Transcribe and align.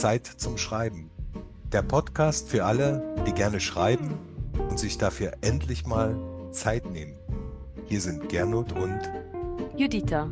Zeit 0.00 0.26
zum 0.26 0.56
Schreiben. 0.56 1.10
Der 1.72 1.82
Podcast 1.82 2.48
für 2.48 2.64
alle, 2.64 3.22
die 3.26 3.32
gerne 3.32 3.60
schreiben 3.60 4.18
und 4.70 4.78
sich 4.78 4.96
dafür 4.96 5.34
endlich 5.42 5.84
mal 5.84 6.16
Zeit 6.52 6.86
nehmen. 6.86 7.18
Hier 7.84 8.00
sind 8.00 8.30
Gernot 8.30 8.72
und 8.72 8.98
Juditha. 9.76 10.30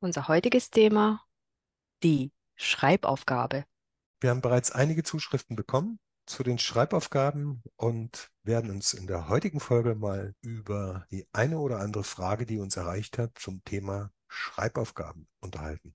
Unser 0.00 0.28
heutiges 0.28 0.70
Thema, 0.70 1.22
die 2.02 2.30
Schreibaufgabe. 2.56 3.64
Wir 4.20 4.28
haben 4.28 4.42
bereits 4.42 4.70
einige 4.70 5.02
Zuschriften 5.02 5.56
bekommen 5.56 5.98
zu 6.26 6.42
den 6.42 6.58
Schreibaufgaben 6.58 7.62
und 7.76 8.30
werden 8.42 8.70
uns 8.70 8.94
in 8.94 9.06
der 9.06 9.28
heutigen 9.28 9.60
Folge 9.60 9.94
mal 9.94 10.34
über 10.40 11.06
die 11.10 11.26
eine 11.32 11.58
oder 11.58 11.80
andere 11.80 12.04
Frage, 12.04 12.46
die 12.46 12.58
uns 12.58 12.76
erreicht 12.76 13.18
hat, 13.18 13.38
zum 13.38 13.62
Thema 13.64 14.10
Schreibaufgaben 14.28 15.28
unterhalten. 15.40 15.94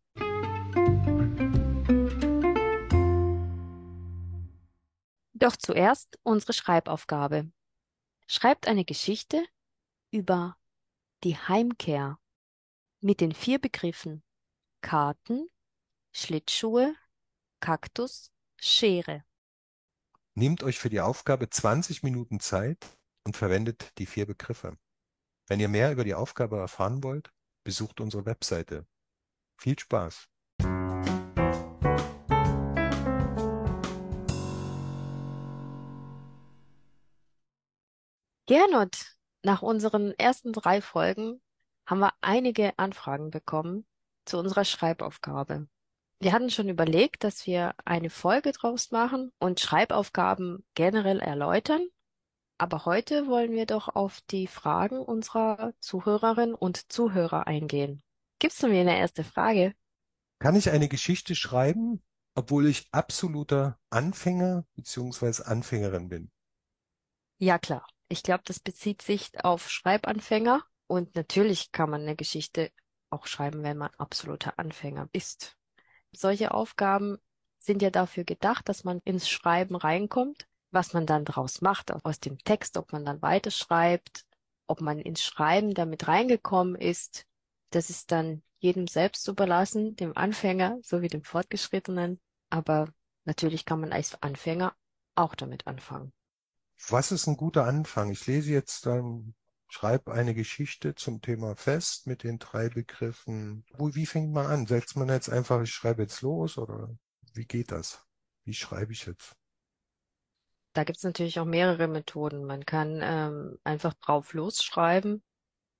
Doch 5.34 5.56
zuerst 5.56 6.18
unsere 6.24 6.54
Schreibaufgabe. 6.54 7.52
Schreibt 8.28 8.68
eine 8.68 8.86
Geschichte 8.86 9.46
über 10.12 10.58
die 11.24 11.38
Heimkehr 11.38 12.20
mit 13.02 13.22
den 13.22 13.34
vier 13.34 13.60
Begriffen 13.60 14.24
Karten, 14.82 15.50
Schlittschuhe, 16.12 16.96
Kaktus, 17.60 18.32
Schere. 18.58 19.27
Nehmt 20.40 20.62
euch 20.62 20.78
für 20.78 20.90
die 20.92 21.02
Aufgabe 21.02 21.50
20 21.50 22.04
Minuten 22.04 22.40
Zeit 22.40 22.78
und 23.26 23.36
verwendet 23.36 23.98
die 23.98 24.06
vier 24.06 24.28
Begriffe. 24.28 24.78
Wenn 25.48 25.60
ihr 25.60 25.68
mehr 25.68 25.92
über 25.92 26.04
die 26.04 26.14
Aufgabe 26.14 26.60
erfahren 26.60 27.02
wollt, 27.02 27.32
besucht 27.64 28.00
unsere 28.00 28.28
Webseite. 28.28 28.86
Viel 29.60 29.80
Spaß! 29.80 30.28
Gernot, 38.46 39.18
nach 39.42 39.64
unseren 39.64 40.12
ersten 40.20 40.54
drei 40.54 40.84
Folgen 40.84 41.42
haben 41.88 42.00
wir 42.00 42.14
einige 42.22 42.78
Anfragen 42.78 43.32
bekommen 43.32 43.88
zu 44.26 44.38
unserer 44.38 44.66
Schreibaufgabe. 44.66 45.68
Wir 46.20 46.34
hatten 46.34 46.50
schon 46.50 46.68
überlegt, 46.68 47.24
dass 47.24 47.46
wir 47.46 47.76
eine 47.86 48.10
Folge 48.10 48.52
draus 48.52 48.90
machen 48.92 49.32
und 49.40 49.60
Schreibaufgaben 49.60 50.66
generell 50.74 51.20
erläutern. 51.20 51.88
Aber 52.58 52.86
heute 52.86 53.28
wollen 53.28 53.52
wir 53.52 53.68
doch 53.68 53.88
auf 53.88 54.22
die 54.32 54.48
Fragen 54.48 55.00
unserer 55.00 55.74
Zuhörerinnen 55.80 56.56
und 56.56 56.92
Zuhörer 56.92 57.46
eingehen. 57.46 58.02
Gibst 58.40 58.64
du 58.64 58.68
mir 58.68 58.82
eine 58.82 58.98
erste 58.98 59.24
Frage? 59.24 59.76
Kann 60.40 60.56
ich 60.56 60.72
eine 60.72 60.88
Geschichte 60.88 61.36
schreiben, 61.36 62.02
obwohl 62.34 62.68
ich 62.68 62.88
absoluter 62.92 63.80
Anfänger 63.92 64.66
bzw. 64.76 65.44
Anfängerin 65.44 66.10
bin? 66.10 66.32
Ja, 67.38 67.60
klar. 67.60 67.86
Ich 68.10 68.24
glaube, 68.24 68.44
das 68.46 68.60
bezieht 68.60 69.04
sich 69.04 69.44
auf 69.44 69.70
Schreibanfänger. 69.70 70.64
Und 70.88 71.16
natürlich 71.16 71.72
kann 71.72 71.90
man 71.90 72.02
eine 72.02 72.16
Geschichte 72.16 72.72
auch 73.10 73.28
schreiben, 73.28 73.62
wenn 73.62 73.78
man 73.78 73.94
absoluter 73.98 74.58
Anfänger 74.58 75.10
ist. 75.12 75.57
Solche 76.12 76.54
Aufgaben 76.54 77.18
sind 77.60 77.82
ja 77.82 77.90
dafür 77.90 78.24
gedacht, 78.24 78.70
dass 78.70 78.84
man 78.84 79.02
ins 79.04 79.30
Schreiben 79.30 79.76
reinkommt, 79.76 80.48
was 80.72 80.94
man 80.94 81.06
dann 81.06 81.26
draus 81.26 81.62
macht 81.62 81.92
aus 81.92 82.20
dem 82.20 82.38
Text, 82.40 82.78
ob 82.78 82.92
man 82.92 83.06
dann 83.06 83.22
weiterschreibt, 83.22 84.26
ob 84.68 84.82
man 84.82 85.00
ins 85.00 85.24
Schreiben 85.24 85.74
damit 85.74 86.08
reingekommen 86.08 86.76
ist. 86.76 87.26
Das 87.72 87.90
ist 87.90 88.12
dann 88.12 88.44
jedem 88.60 88.88
selbst 88.88 89.28
überlassen, 89.28 89.96
dem 89.96 90.16
Anfänger 90.16 90.80
sowie 90.82 91.08
dem 91.08 91.24
Fortgeschrittenen. 91.24 92.20
Aber 92.50 92.90
natürlich 93.26 93.66
kann 93.66 93.80
man 93.82 93.92
als 93.92 94.22
Anfänger 94.22 94.76
auch 95.16 95.36
damit 95.36 95.68
anfangen. 95.68 96.14
Was 96.90 97.12
ist 97.12 97.28
ein 97.28 97.38
guter 97.38 97.66
Anfang? 97.66 98.12
Ich 98.12 98.28
lese 98.28 98.52
jetzt 98.52 98.86
ähm, 98.86 99.34
schreib 99.68 100.10
eine 100.10 100.34
Geschichte 100.34 100.96
zum 100.96 101.22
Thema 101.22 101.56
fest 101.56 102.08
mit 102.08 102.24
den 102.24 102.40
drei 102.40 102.70
Begriffen. 102.70 103.66
Wie 103.78 104.06
fängt 104.06 104.32
man 104.32 104.46
an? 104.46 104.66
Setzt 104.66 104.96
man 104.96 105.10
jetzt 105.10 105.30
einfach, 105.30 105.62
ich 105.62 105.72
schreibe 105.72 106.04
jetzt 106.04 106.22
los 106.22 106.58
oder 106.58 106.90
wie 107.34 107.46
geht 107.46 107.72
das? 107.72 108.06
Wie 108.44 108.54
schreibe 108.54 108.94
ich 108.94 109.06
jetzt? 109.06 109.36
Da 110.74 110.84
gibt 110.84 110.98
es 110.98 111.04
natürlich 111.04 111.40
auch 111.40 111.46
mehrere 111.46 111.88
Methoden. 111.88 112.46
Man 112.46 112.66
kann 112.66 113.00
ähm, 113.02 113.58
einfach 113.64 113.94
drauf 113.96 114.34
losschreiben, 114.34 115.24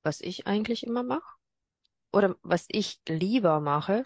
was 0.04 0.22
ich 0.22 0.48
eigentlich 0.48 0.86
immer 0.86 1.04
mache. 1.04 1.38
Oder 2.12 2.36
was 2.42 2.66
ich 2.70 3.00
lieber 3.08 3.60
mache. 3.60 4.06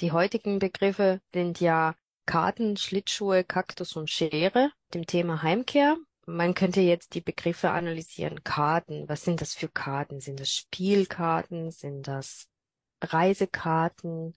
Die 0.00 0.12
heutigen 0.12 0.58
Begriffe 0.58 1.20
sind 1.32 1.60
ja 1.60 1.94
Karten, 2.26 2.76
Schlittschuhe, 2.76 3.44
Kaktus 3.44 3.96
und 3.96 4.10
Schere, 4.10 4.70
dem 4.92 5.06
Thema 5.06 5.42
Heimkehr. 5.42 5.96
Man 6.26 6.54
könnte 6.54 6.80
jetzt 6.80 7.14
die 7.14 7.20
Begriffe 7.20 7.70
analysieren. 7.70 8.42
Karten, 8.44 9.08
was 9.08 9.22
sind 9.22 9.40
das 9.40 9.54
für 9.54 9.68
Karten? 9.68 10.20
Sind 10.20 10.40
das 10.40 10.50
Spielkarten? 10.50 11.70
Sind 11.70 12.08
das 12.08 12.48
Reisekarten? 13.02 14.36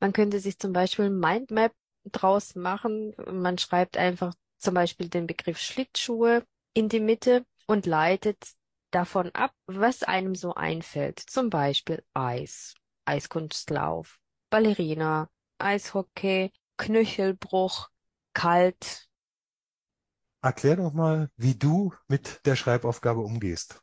Man 0.00 0.12
könnte 0.12 0.40
sich 0.40 0.58
zum 0.58 0.72
Beispiel 0.72 1.10
Mindmap 1.10 1.72
draus 2.04 2.54
machen. 2.54 3.14
Man 3.30 3.58
schreibt 3.58 3.96
einfach 3.96 4.34
zum 4.58 4.74
Beispiel 4.74 5.08
den 5.08 5.26
Begriff 5.26 5.58
Schlittschuhe 5.58 6.44
in 6.72 6.88
die 6.88 7.00
Mitte 7.00 7.44
und 7.66 7.86
leitet 7.86 8.54
davon 8.90 9.30
ab, 9.34 9.52
was 9.66 10.02
einem 10.02 10.34
so 10.34 10.54
einfällt. 10.54 11.18
Zum 11.20 11.50
Beispiel 11.50 12.02
Eis, 12.14 12.74
Eiskunstlauf, 13.04 14.18
Ballerina, 14.50 15.28
Eishockey, 15.58 16.52
Knöchelbruch, 16.76 17.88
kalt, 18.34 19.08
Erklär 20.44 20.76
doch 20.76 20.92
mal, 20.92 21.30
wie 21.38 21.54
du 21.54 21.94
mit 22.06 22.44
der 22.44 22.54
Schreibaufgabe 22.54 23.20
umgehst. 23.20 23.80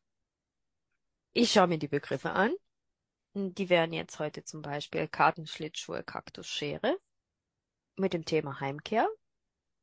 Ich 1.33 1.51
schaue 1.51 1.65
mir 1.65 1.79
die 1.79 1.87
Begriffe 1.87 2.33
an. 2.33 2.53
Die 3.33 3.67
wären 3.67 3.93
jetzt 3.93 4.19
heute 4.19 4.43
zum 4.43 4.61
Beispiel 4.61 5.07
Kartenschlittschuhe, 5.07 6.03
Kaktus, 6.03 6.45
Schere 6.45 6.99
mit 7.95 8.13
dem 8.13 8.25
Thema 8.25 8.59
Heimkehr. 8.59 9.09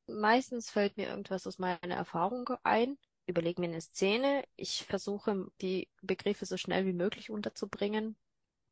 Meistens 0.07 0.71
fällt 0.71 0.97
mir 0.97 1.09
irgendwas 1.09 1.49
aus 1.49 1.59
meiner 1.59 1.97
Erfahrung 1.97 2.49
ein, 2.63 2.97
überlege 3.27 3.61
mir 3.61 3.67
eine 3.67 3.81
Szene. 3.81 4.45
Ich 4.55 4.85
versuche, 4.85 5.49
die 5.61 5.89
Begriffe 6.01 6.47
so 6.47 6.57
schnell 6.57 6.87
wie 6.87 6.93
möglich 6.93 7.29
unterzubringen, 7.29 8.17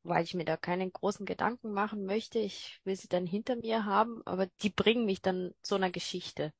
weil 0.04 0.22
ich 0.22 0.34
mir 0.34 0.44
da 0.44 0.56
keine 0.56 0.88
großen 0.88 1.26
Gedanken 1.26 1.72
machen 1.72 2.04
möchte. 2.04 2.38
Ich 2.38 2.80
will 2.84 2.94
sie 2.94 3.08
dann 3.08 3.26
hinter 3.26 3.56
mir 3.56 3.84
haben, 3.84 4.22
aber 4.26 4.46
die 4.62 4.70
bringen 4.70 5.06
mich 5.06 5.22
dann 5.22 5.52
zu 5.62 5.74
einer 5.74 5.90
Geschichte 5.90 6.52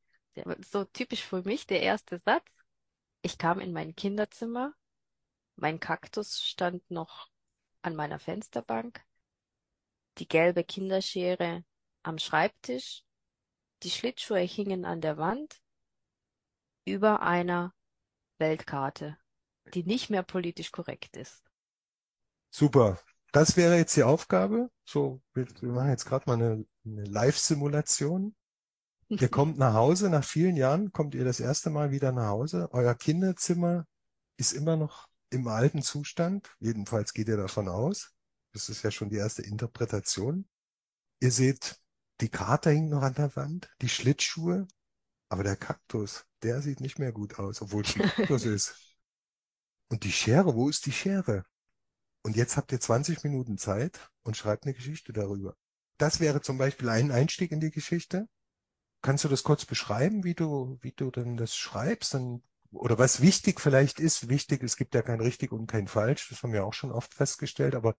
so 0.71 0.85
typisch 0.85 1.25
für 1.25 1.43
mich, 1.43 1.67
der 1.67 1.83
erste 1.83 2.19
Satz. 2.19 2.51
Ich 3.23 3.39
kam 3.39 3.61
in 3.61 3.73
mein 3.73 3.97
Kinderzimmer, 3.97 4.75
mein 5.57 5.81
Kaktus 5.81 6.43
stand 6.43 6.91
noch 6.91 7.29
an 7.83 7.97
meiner 7.97 8.19
Fensterbank, 8.19 9.05
die 10.19 10.29
gelbe 10.29 10.65
Kinderschere 10.65 11.65
am 12.03 12.19
Schreibtisch, 12.19 13.03
die 13.83 13.91
Schlittschuhe 13.91 14.41
hingen 14.41 14.85
an 14.85 15.01
der 15.01 15.17
Wand 15.17 15.61
über 16.85 17.23
einer 17.23 17.75
Weltkarte, 18.39 19.19
die 19.75 19.83
nicht 19.83 20.11
mehr 20.11 20.23
politisch 20.23 20.71
korrekt 20.71 21.17
ist. 21.17 21.43
Super. 22.51 22.99
Das 23.33 23.57
wäre 23.57 23.77
jetzt 23.77 23.97
die 23.97 24.05
Aufgabe. 24.05 24.71
So, 24.85 25.21
wir, 25.35 25.47
machen 25.63 25.91
jetzt 25.91 26.07
gerade 26.07 26.25
mal 26.27 26.35
eine, 26.35 26.67
eine 26.85 27.05
Live-Simulation. 27.05 28.36
Ihr 29.09 29.29
kommt 29.29 29.57
nach 29.57 29.75
Hause, 29.75 30.11
nach 30.11 30.25
vielen 30.25 30.57
Jahren 30.57 30.91
kommt 30.93 31.15
ihr 31.15 31.25
das 31.25 31.39
erste 31.39 31.71
Mal 31.71 31.93
wieder 31.93 32.11
nach 32.11 32.29
Hause. 32.29 32.69
Euer 32.73 32.95
Kinderzimmer 32.95 33.87
ist 34.37 34.53
immer 34.53 34.77
noch 34.77 35.09
im 35.31 35.47
alten 35.47 35.83
Zustand. 35.83 36.51
Jedenfalls 36.59 37.13
geht 37.13 37.29
ihr 37.29 37.37
davon 37.37 37.69
aus. 37.69 38.13
Das 38.53 38.69
ist 38.69 38.83
ja 38.83 38.91
schon 38.91 39.09
die 39.09 39.17
erste 39.17 39.43
Interpretation. 39.43 40.49
Ihr 41.21 41.31
seht, 41.31 41.81
die 42.21 42.29
Karte 42.29 42.71
hängt 42.71 42.91
noch 42.91 43.03
an 43.03 43.15
der 43.15 43.35
Wand, 43.37 43.71
die 43.81 43.89
Schlittschuhe, 43.89 44.67
aber 45.29 45.45
der 45.45 45.57
Kaktus, 45.57 46.25
der 46.43 46.61
sieht 46.61 46.81
nicht 46.81 46.99
mehr 46.99 47.13
gut 47.13 47.39
aus, 47.39 47.63
obwohl 47.63 47.85
es 47.85 47.95
ein 47.95 48.03
Kaktus 48.03 48.45
ist. 48.45 48.97
Und 49.89 50.03
die 50.03 50.13
Schere, 50.13 50.55
wo 50.55 50.69
ist 50.69 50.87
die 50.87 50.93
Schere? 50.93 51.45
Und 52.23 52.35
jetzt 52.37 52.57
habt 52.57 52.73
ihr 52.73 52.81
20 52.81 53.23
Minuten 53.23 53.57
Zeit 53.57 54.11
und 54.25 54.37
schreibt 54.37 54.65
eine 54.65 54.75
Geschichte 54.75 55.13
darüber. 55.13 55.57
Das 55.97 56.19
wäre 56.19 56.41
zum 56.41 56.59
Beispiel 56.59 56.89
ein 56.89 57.13
Einstieg 57.13 57.53
in 57.53 57.61
die 57.61 57.71
Geschichte. 57.71 58.27
Kannst 59.03 59.25
du 59.25 59.29
das 59.29 59.43
kurz 59.43 59.65
beschreiben, 59.65 60.25
wie 60.25 60.35
du, 60.35 60.79
wie 60.81 60.93
du 60.93 61.11
denn 61.11 61.37
das 61.37 61.55
schreibst? 61.55 62.15
Und, 62.15 62.43
oder 62.73 62.99
was 62.99 63.21
wichtig 63.21 63.61
vielleicht 63.61 64.01
ist? 64.01 64.29
Wichtig, 64.29 64.63
es 64.63 64.77
gibt 64.77 64.95
ja 64.95 65.03
kein 65.03 65.21
richtig 65.21 65.53
und 65.53 65.67
kein 65.67 65.87
falsch. 65.87 66.29
Das 66.29 66.43
haben 66.43 66.53
wir 66.53 66.65
auch 66.65 66.75
schon 66.75 66.93
oft 66.93 67.15
festgestellt. 67.15 67.75
Aber 67.75 67.95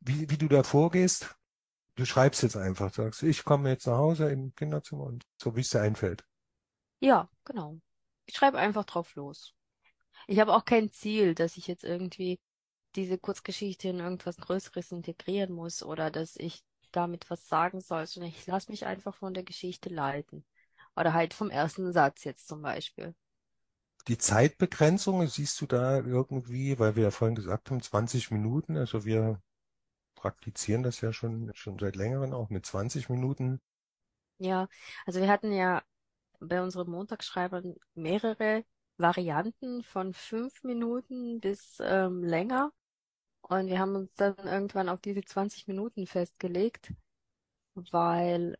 wie, 0.00 0.30
wie 0.30 0.38
du 0.38 0.48
da 0.48 0.62
vorgehst, 0.62 1.34
du 1.96 2.04
schreibst 2.04 2.42
jetzt 2.42 2.56
einfach, 2.56 2.92
sagst, 2.92 3.22
ich 3.22 3.44
komme 3.44 3.70
jetzt 3.70 3.86
nach 3.86 3.98
Hause 3.98 4.30
im 4.30 4.54
Kinderzimmer 4.54 5.04
und 5.04 5.24
so 5.36 5.56
wie 5.56 5.60
es 5.60 5.70
dir 5.70 5.80
einfällt. 5.80 6.24
Ja, 7.00 7.28
genau. 7.44 7.80
Ich 8.26 8.36
schreibe 8.36 8.58
einfach 8.58 8.84
drauf 8.84 9.14
los. 9.14 9.54
Ich 10.26 10.38
habe 10.38 10.54
auch 10.54 10.64
kein 10.64 10.90
Ziel, 10.90 11.34
dass 11.34 11.56
ich 11.56 11.66
jetzt 11.66 11.84
irgendwie 11.84 12.38
diese 12.94 13.18
Kurzgeschichte 13.18 13.88
in 13.88 14.00
irgendwas 14.00 14.36
Größeres 14.36 14.92
integrieren 14.92 15.52
muss 15.52 15.82
oder 15.82 16.10
dass 16.10 16.36
ich 16.36 16.62
damit 16.92 17.30
was 17.30 17.48
sagen 17.48 17.80
soll, 17.80 18.06
sondern 18.06 18.30
ich 18.30 18.46
lasse 18.46 18.70
mich 18.70 18.86
einfach 18.86 19.14
von 19.14 19.34
der 19.34 19.42
Geschichte 19.42 19.88
leiten. 19.88 20.44
Oder 20.96 21.14
halt 21.14 21.34
vom 21.34 21.50
ersten 21.50 21.92
Satz 21.92 22.24
jetzt 22.24 22.48
zum 22.48 22.62
Beispiel. 22.62 23.14
Die 24.08 24.18
Zeitbegrenzung, 24.18 25.26
siehst 25.28 25.60
du 25.60 25.66
da 25.66 25.98
irgendwie, 25.98 26.78
weil 26.78 26.96
wir 26.96 27.04
ja 27.04 27.10
vorhin 27.10 27.36
gesagt 27.36 27.70
haben, 27.70 27.80
20 27.80 28.30
Minuten, 28.30 28.76
also 28.76 29.04
wir 29.04 29.40
praktizieren 30.16 30.82
das 30.82 31.00
ja 31.00 31.12
schon, 31.12 31.50
schon 31.54 31.78
seit 31.78 31.96
längerem 31.96 32.32
auch 32.32 32.50
mit 32.50 32.66
20 32.66 33.08
Minuten. 33.08 33.60
Ja, 34.38 34.68
also 35.06 35.20
wir 35.20 35.28
hatten 35.28 35.52
ja 35.52 35.82
bei 36.40 36.62
unseren 36.62 36.90
Montagsschreibern 36.90 37.76
mehrere 37.94 38.64
Varianten 38.96 39.82
von 39.84 40.14
fünf 40.14 40.62
Minuten 40.64 41.40
bis 41.40 41.78
ähm, 41.80 42.24
länger. 42.24 42.72
Und 43.42 43.68
wir 43.68 43.78
haben 43.78 43.96
uns 43.96 44.14
dann 44.14 44.36
irgendwann 44.38 44.88
auf 44.88 45.00
diese 45.00 45.22
20 45.22 45.68
Minuten 45.68 46.06
festgelegt, 46.06 46.92
weil 47.74 48.56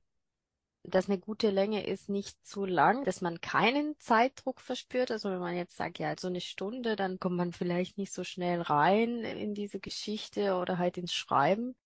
das 0.84 1.08
eine 1.08 1.18
gute 1.18 1.50
Länge 1.50 1.86
ist, 1.86 2.08
nicht 2.08 2.44
zu 2.44 2.64
lang, 2.64 3.04
dass 3.04 3.20
man 3.20 3.40
keinen 3.40 3.98
Zeitdruck 4.00 4.60
verspürt. 4.60 5.10
Also 5.10 5.30
wenn 5.30 5.38
man 5.38 5.56
jetzt 5.56 5.76
sagt, 5.76 5.98
ja, 5.98 6.14
so 6.18 6.26
eine 6.28 6.40
Stunde, 6.40 6.96
dann 6.96 7.20
kommt 7.20 7.36
man 7.36 7.52
vielleicht 7.52 7.98
nicht 7.98 8.12
so 8.12 8.24
schnell 8.24 8.60
rein 8.60 9.20
in 9.24 9.54
diese 9.54 9.80
Geschichte 9.80 10.56
oder 10.56 10.78
halt 10.78 10.98
ins 10.98 11.12
Schreiben. 11.12 11.76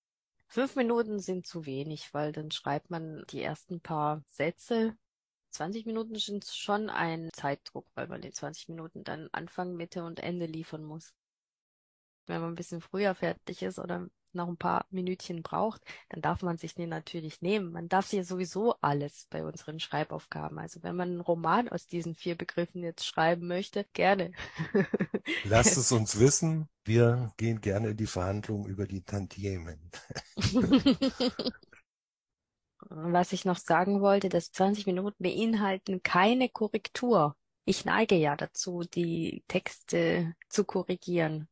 Fünf 0.48 0.76
Minuten 0.76 1.18
sind 1.18 1.46
zu 1.46 1.66
wenig, 1.66 2.14
weil 2.14 2.32
dann 2.32 2.50
schreibt 2.50 2.90
man 2.90 3.24
die 3.30 3.42
ersten 3.42 3.80
paar 3.80 4.22
Sätze 4.26 4.96
20 5.56 5.86
Minuten 5.86 6.16
sind 6.16 6.44
schon 6.44 6.90
ein 6.90 7.30
Zeitdruck, 7.32 7.86
weil 7.94 8.08
man 8.08 8.22
in 8.22 8.32
20 8.32 8.68
Minuten 8.68 9.04
dann 9.04 9.30
Anfang, 9.32 9.74
Mitte 9.74 10.04
und 10.04 10.20
Ende 10.20 10.44
liefern 10.44 10.84
muss. 10.84 11.14
Wenn 12.26 12.40
man 12.40 12.52
ein 12.52 12.56
bisschen 12.56 12.80
früher 12.80 13.14
fertig 13.14 13.62
ist 13.62 13.78
oder 13.78 14.08
noch 14.36 14.46
ein 14.46 14.56
paar 14.56 14.86
Minütchen 14.90 15.42
braucht, 15.42 15.82
dann 16.10 16.22
darf 16.22 16.42
man 16.42 16.58
sich 16.58 16.74
den 16.74 16.90
natürlich 16.90 17.42
nehmen. 17.42 17.72
Man 17.72 17.88
darf 17.88 18.12
ja 18.12 18.22
sowieso 18.22 18.74
alles 18.80 19.26
bei 19.30 19.44
unseren 19.44 19.80
Schreibaufgaben. 19.80 20.58
Also 20.58 20.84
wenn 20.84 20.94
man 20.94 21.08
einen 21.08 21.20
Roman 21.20 21.68
aus 21.68 21.88
diesen 21.88 22.14
vier 22.14 22.36
Begriffen 22.36 22.84
jetzt 22.84 23.04
schreiben 23.04 23.48
möchte, 23.48 23.84
gerne. 23.94 24.32
Lasst 25.44 25.76
es 25.76 25.90
uns 25.90 26.20
wissen. 26.20 26.68
Wir 26.84 27.32
gehen 27.36 27.60
gerne 27.60 27.88
in 27.88 27.96
die 27.96 28.06
Verhandlungen 28.06 28.66
über 28.66 28.86
die 28.86 29.02
Tantiemen. 29.02 29.90
Was 32.88 33.32
ich 33.32 33.44
noch 33.44 33.58
sagen 33.58 34.00
wollte, 34.00 34.28
dass 34.28 34.52
20 34.52 34.86
Minuten 34.86 35.20
beinhalten 35.20 36.04
keine 36.04 36.48
Korrektur. 36.48 37.34
Ich 37.64 37.84
neige 37.84 38.14
ja 38.14 38.36
dazu, 38.36 38.84
die 38.84 39.42
Texte 39.48 40.34
zu 40.48 40.64
korrigieren. 40.64 41.48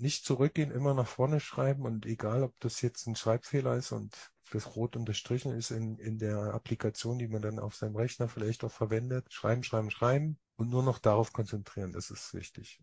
Nicht 0.00 0.24
zurückgehen, 0.24 0.70
immer 0.70 0.94
nach 0.94 1.06
vorne 1.06 1.40
schreiben 1.40 1.84
und 1.84 2.06
egal, 2.06 2.42
ob 2.42 2.58
das 2.60 2.82
jetzt 2.82 3.06
ein 3.06 3.16
Schreibfehler 3.16 3.76
ist 3.76 3.92
und 3.92 4.14
das 4.52 4.76
rot 4.76 4.96
unterstrichen 4.96 5.52
ist 5.52 5.70
in, 5.70 5.98
in 5.98 6.18
der 6.18 6.54
Applikation, 6.54 7.18
die 7.18 7.28
man 7.28 7.42
dann 7.42 7.58
auf 7.58 7.74
seinem 7.74 7.96
Rechner 7.96 8.28
vielleicht 8.28 8.62
auch 8.64 8.70
verwendet, 8.70 9.32
schreiben, 9.32 9.64
schreiben, 9.64 9.90
schreiben 9.90 10.38
und 10.56 10.70
nur 10.70 10.82
noch 10.82 10.98
darauf 10.98 11.32
konzentrieren, 11.32 11.92
das 11.92 12.10
ist 12.10 12.32
wichtig. 12.34 12.80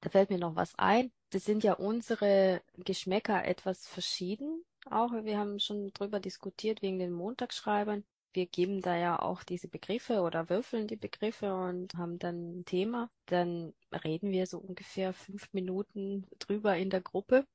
Da 0.00 0.10
fällt 0.10 0.30
mir 0.30 0.38
noch 0.38 0.56
was 0.56 0.74
ein. 0.78 1.12
Das 1.30 1.44
sind 1.44 1.62
ja 1.62 1.74
unsere 1.74 2.62
Geschmäcker 2.76 3.44
etwas 3.44 3.86
verschieden 3.86 4.64
auch. 4.88 5.12
Wir 5.12 5.38
haben 5.38 5.58
schon 5.60 5.92
drüber 5.92 6.20
diskutiert 6.20 6.82
wegen 6.82 6.98
den 6.98 7.12
Montagsschreibern. 7.12 8.04
Wir 8.32 8.46
geben 8.46 8.80
da 8.80 8.96
ja 8.96 9.20
auch 9.20 9.42
diese 9.42 9.68
Begriffe 9.68 10.20
oder 10.20 10.48
würfeln 10.48 10.86
die 10.86 10.96
Begriffe 10.96 11.54
und 11.54 11.94
haben 11.94 12.18
dann 12.18 12.60
ein 12.60 12.64
Thema. 12.64 13.10
Dann 13.26 13.74
reden 14.04 14.30
wir 14.30 14.46
so 14.46 14.58
ungefähr 14.58 15.12
fünf 15.12 15.52
Minuten 15.52 16.26
drüber 16.38 16.76
in 16.76 16.90
der 16.90 17.00
Gruppe. 17.00 17.46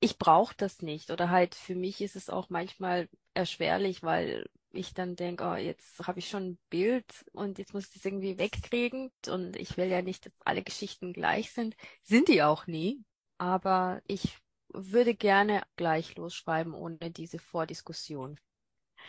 Ich 0.00 0.18
brauche 0.18 0.54
das 0.56 0.82
nicht. 0.82 1.10
Oder 1.10 1.30
halt 1.30 1.54
für 1.54 1.74
mich 1.74 2.00
ist 2.00 2.16
es 2.16 2.28
auch 2.30 2.50
manchmal 2.50 3.08
erschwerlich, 3.34 4.02
weil 4.02 4.46
ich 4.72 4.94
dann 4.94 5.16
denke, 5.16 5.44
oh, 5.44 5.54
jetzt 5.56 6.06
habe 6.06 6.18
ich 6.18 6.28
schon 6.28 6.50
ein 6.50 6.58
Bild 6.68 7.24
und 7.32 7.58
jetzt 7.58 7.74
muss 7.74 7.86
ich 7.86 7.94
das 7.94 8.04
irgendwie 8.04 8.38
wegkriegen. 8.38 9.10
Und 9.28 9.56
ich 9.56 9.76
will 9.76 9.88
ja 9.88 10.02
nicht, 10.02 10.26
dass 10.26 10.32
alle 10.44 10.62
Geschichten 10.62 11.12
gleich 11.12 11.52
sind. 11.52 11.76
Sind 12.02 12.28
die 12.28 12.42
auch 12.42 12.66
nie. 12.66 13.02
Aber 13.38 14.02
ich 14.06 14.38
würde 14.68 15.14
gerne 15.14 15.62
gleich 15.76 16.16
losschreiben 16.16 16.74
ohne 16.74 17.10
diese 17.10 17.38
Vordiskussion. 17.38 18.38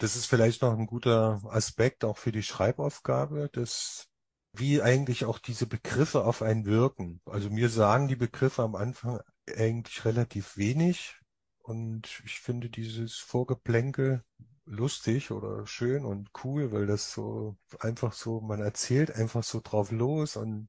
Das 0.02 0.16
ist 0.16 0.26
vielleicht 0.26 0.64
noch 0.64 0.76
ein 0.76 0.88
guter 0.88 1.40
Aspekt 1.46 2.04
auch 2.06 2.18
für 2.18 2.32
die 2.32 2.42
Schreibaufgabe, 2.42 3.50
dass 3.54 4.08
wie 4.52 4.82
eigentlich 4.82 5.26
auch 5.26 5.38
diese 5.38 5.68
Begriffe 5.68 6.26
auf 6.26 6.42
einen 6.42 6.66
wirken. 6.66 7.22
Also 7.26 7.52
mir 7.52 7.70
sagen 7.70 8.08
die 8.08 8.16
Begriffe 8.16 8.64
am 8.64 8.74
Anfang 8.74 9.20
eigentlich 9.56 10.04
relativ 10.04 10.58
wenig 10.58 11.20
und 11.60 12.20
ich 12.26 12.40
finde 12.40 12.72
dieses 12.72 13.18
Vorgeplänkel 13.18 14.24
lustig 14.66 15.30
oder 15.30 15.68
schön 15.68 16.04
und 16.04 16.32
cool, 16.44 16.72
weil 16.72 16.88
das 16.88 17.14
so 17.14 17.56
einfach 17.80 18.14
so, 18.14 18.42
man 18.42 18.60
erzählt 18.60 19.12
einfach 19.16 19.44
so 19.44 19.62
drauf 19.64 19.92
los 19.92 20.36
und 20.36 20.68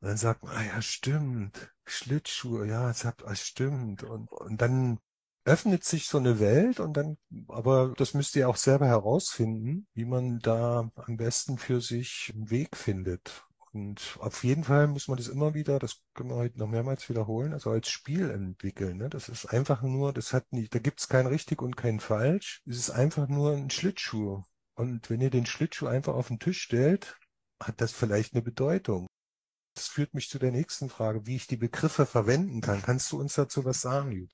dann 0.00 0.16
sagt 0.16 0.44
man, 0.44 0.54
ah 0.56 0.62
ja, 0.64 0.80
stimmt, 0.80 1.74
Schlittschuhe, 1.86 2.68
ja, 2.68 2.88
es 2.88 3.04
hat, 3.04 3.24
ah, 3.26 3.34
stimmt. 3.34 4.04
Und, 4.04 4.30
und 4.30 4.62
dann 4.62 5.00
öffnet 5.44 5.84
sich 5.84 6.06
so 6.06 6.18
eine 6.18 6.38
Welt 6.38 6.80
und 6.80 6.94
dann, 6.96 7.16
aber 7.48 7.94
das 7.96 8.14
müsst 8.14 8.36
ihr 8.36 8.48
auch 8.48 8.56
selber 8.56 8.86
herausfinden, 8.86 9.86
wie 9.94 10.04
man 10.04 10.38
da 10.40 10.90
am 10.94 11.16
besten 11.16 11.58
für 11.58 11.80
sich 11.80 12.32
einen 12.34 12.50
Weg 12.50 12.76
findet. 12.76 13.44
Und 13.72 14.18
auf 14.20 14.42
jeden 14.42 14.64
Fall 14.64 14.88
muss 14.88 15.06
man 15.06 15.16
das 15.16 15.28
immer 15.28 15.54
wieder, 15.54 15.78
das 15.78 16.02
können 16.14 16.30
wir 16.30 16.36
heute 16.36 16.58
noch 16.58 16.66
mehrmals 16.66 17.08
wiederholen, 17.08 17.52
also 17.52 17.70
als 17.70 17.88
Spiel 17.88 18.30
entwickeln. 18.30 18.96
Ne? 18.96 19.08
Das 19.08 19.28
ist 19.28 19.46
einfach 19.46 19.82
nur, 19.82 20.12
das 20.12 20.32
hat 20.32 20.52
nicht, 20.52 20.74
da 20.74 20.80
gibt's 20.80 21.08
kein 21.08 21.26
richtig 21.26 21.62
und 21.62 21.76
kein 21.76 22.00
falsch. 22.00 22.62
Es 22.66 22.76
ist 22.76 22.90
einfach 22.90 23.28
nur 23.28 23.52
ein 23.52 23.70
Schlittschuh. 23.70 24.42
Und 24.74 25.08
wenn 25.08 25.20
ihr 25.20 25.30
den 25.30 25.46
Schlittschuh 25.46 25.86
einfach 25.86 26.14
auf 26.14 26.28
den 26.28 26.40
Tisch 26.40 26.60
stellt, 26.62 27.18
hat 27.62 27.80
das 27.80 27.92
vielleicht 27.92 28.34
eine 28.34 28.42
Bedeutung. 28.42 29.06
Das 29.74 29.86
führt 29.86 30.14
mich 30.14 30.28
zu 30.28 30.38
der 30.38 30.50
nächsten 30.50 30.88
Frage, 30.88 31.26
wie 31.26 31.36
ich 31.36 31.46
die 31.46 31.56
Begriffe 31.56 32.06
verwenden 32.06 32.60
kann. 32.60 32.82
Kannst 32.82 33.12
du 33.12 33.20
uns 33.20 33.34
dazu 33.34 33.64
was 33.64 33.80
sagen, 33.80 34.10
Jud? 34.10 34.30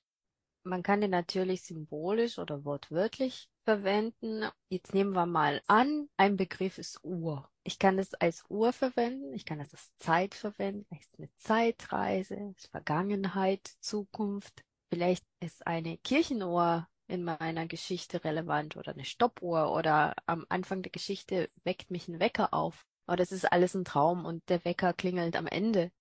Man 0.67 0.83
kann 0.83 1.01
den 1.01 1.11
natürlich 1.11 1.63
symbolisch 1.63 2.39
oder 2.39 2.65
wortwörtlich 2.65 3.49
verwenden. 3.63 4.43
Jetzt 4.69 4.93
nehmen 4.93 5.13
wir 5.13 5.25
mal 5.25 5.61
an, 5.67 6.09
ein 6.17 6.35
Begriff 6.35 6.77
ist 6.77 6.99
Uhr. 7.03 7.49
Ich 7.63 7.79
kann 7.79 7.97
es 7.99 8.13
als 8.13 8.43
Uhr 8.49 8.73
verwenden, 8.73 9.33
ich 9.33 9.45
kann 9.45 9.59
es 9.59 9.73
als 9.73 9.95
Zeit 9.97 10.35
verwenden, 10.35 10.85
vielleicht 10.87 11.09
ist 11.09 11.19
eine 11.19 11.35
Zeitreise, 11.35 12.53
Vergangenheit, 12.71 13.65
Zukunft. 13.79 14.63
Vielleicht 14.89 15.25
ist 15.41 15.67
eine 15.67 15.97
Kirchenuhr 15.97 16.87
in 17.07 17.23
meiner 17.23 17.67
Geschichte 17.67 18.23
relevant 18.23 18.77
oder 18.77 18.91
eine 18.91 19.05
Stoppuhr 19.05 19.71
oder 19.71 20.15
am 20.25 20.45
Anfang 20.49 20.81
der 20.81 20.91
Geschichte 20.91 21.49
weckt 21.63 21.91
mich 21.91 22.07
ein 22.07 22.19
Wecker 22.19 22.53
auf. 22.53 22.85
Aber 23.05 23.15
das 23.15 23.31
ist 23.31 23.45
alles 23.45 23.73
ein 23.73 23.85
Traum 23.85 24.25
und 24.25 24.47
der 24.49 24.63
Wecker 24.65 24.93
klingelt 24.93 25.37
am 25.37 25.47
Ende. 25.47 25.91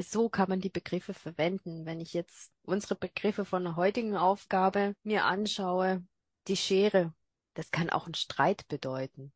So 0.00 0.28
kann 0.28 0.48
man 0.48 0.60
die 0.60 0.70
Begriffe 0.70 1.12
verwenden. 1.12 1.84
Wenn 1.84 2.00
ich 2.00 2.14
jetzt 2.14 2.52
unsere 2.62 2.94
Begriffe 2.94 3.44
von 3.44 3.64
der 3.64 3.76
heutigen 3.76 4.16
Aufgabe 4.16 4.94
mir 5.02 5.24
anschaue, 5.24 6.04
die 6.48 6.56
Schere, 6.56 7.12
das 7.54 7.70
kann 7.70 7.90
auch 7.90 8.06
ein 8.06 8.14
Streit 8.14 8.66
bedeuten. 8.68 9.32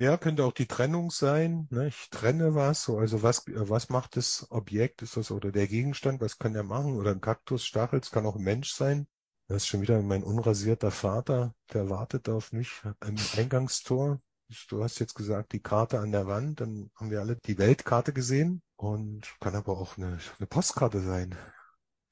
Ja, 0.00 0.16
könnte 0.16 0.44
auch 0.44 0.52
die 0.52 0.66
Trennung 0.66 1.10
sein. 1.10 1.66
Ne? 1.70 1.88
Ich 1.88 2.08
trenne 2.10 2.54
was, 2.54 2.88
also 2.88 3.22
was, 3.22 3.44
was 3.48 3.88
macht 3.88 4.16
das 4.16 4.46
Objekt, 4.50 5.02
ist 5.02 5.16
das 5.16 5.32
oder 5.32 5.50
der 5.50 5.66
Gegenstand, 5.66 6.20
was 6.20 6.38
kann 6.38 6.54
er 6.54 6.62
machen? 6.62 6.94
Oder 6.96 7.10
ein 7.10 7.20
Kaktus, 7.20 7.64
Stachel, 7.64 7.98
es 7.98 8.12
kann 8.12 8.24
auch 8.24 8.36
ein 8.36 8.44
Mensch 8.44 8.72
sein. 8.72 9.08
Das 9.48 9.62
ist 9.62 9.66
schon 9.66 9.80
wieder 9.80 10.00
mein 10.02 10.22
unrasierter 10.22 10.90
Vater, 10.92 11.54
der 11.72 11.90
wartet 11.90 12.28
auf 12.28 12.52
mich 12.52 12.70
am 12.84 13.16
Eingangstor. 13.36 14.20
Du 14.68 14.82
hast 14.82 14.98
jetzt 14.98 15.14
gesagt, 15.14 15.52
die 15.52 15.60
Karte 15.60 15.98
an 15.98 16.10
der 16.10 16.26
Wand, 16.26 16.60
dann 16.60 16.90
haben 16.94 17.10
wir 17.10 17.20
alle 17.20 17.36
die 17.36 17.58
Weltkarte 17.58 18.14
gesehen 18.14 18.62
und 18.76 19.34
kann 19.40 19.54
aber 19.54 19.78
auch 19.78 19.98
eine, 19.98 20.18
eine 20.38 20.46
Postkarte 20.46 21.00
sein. 21.00 21.36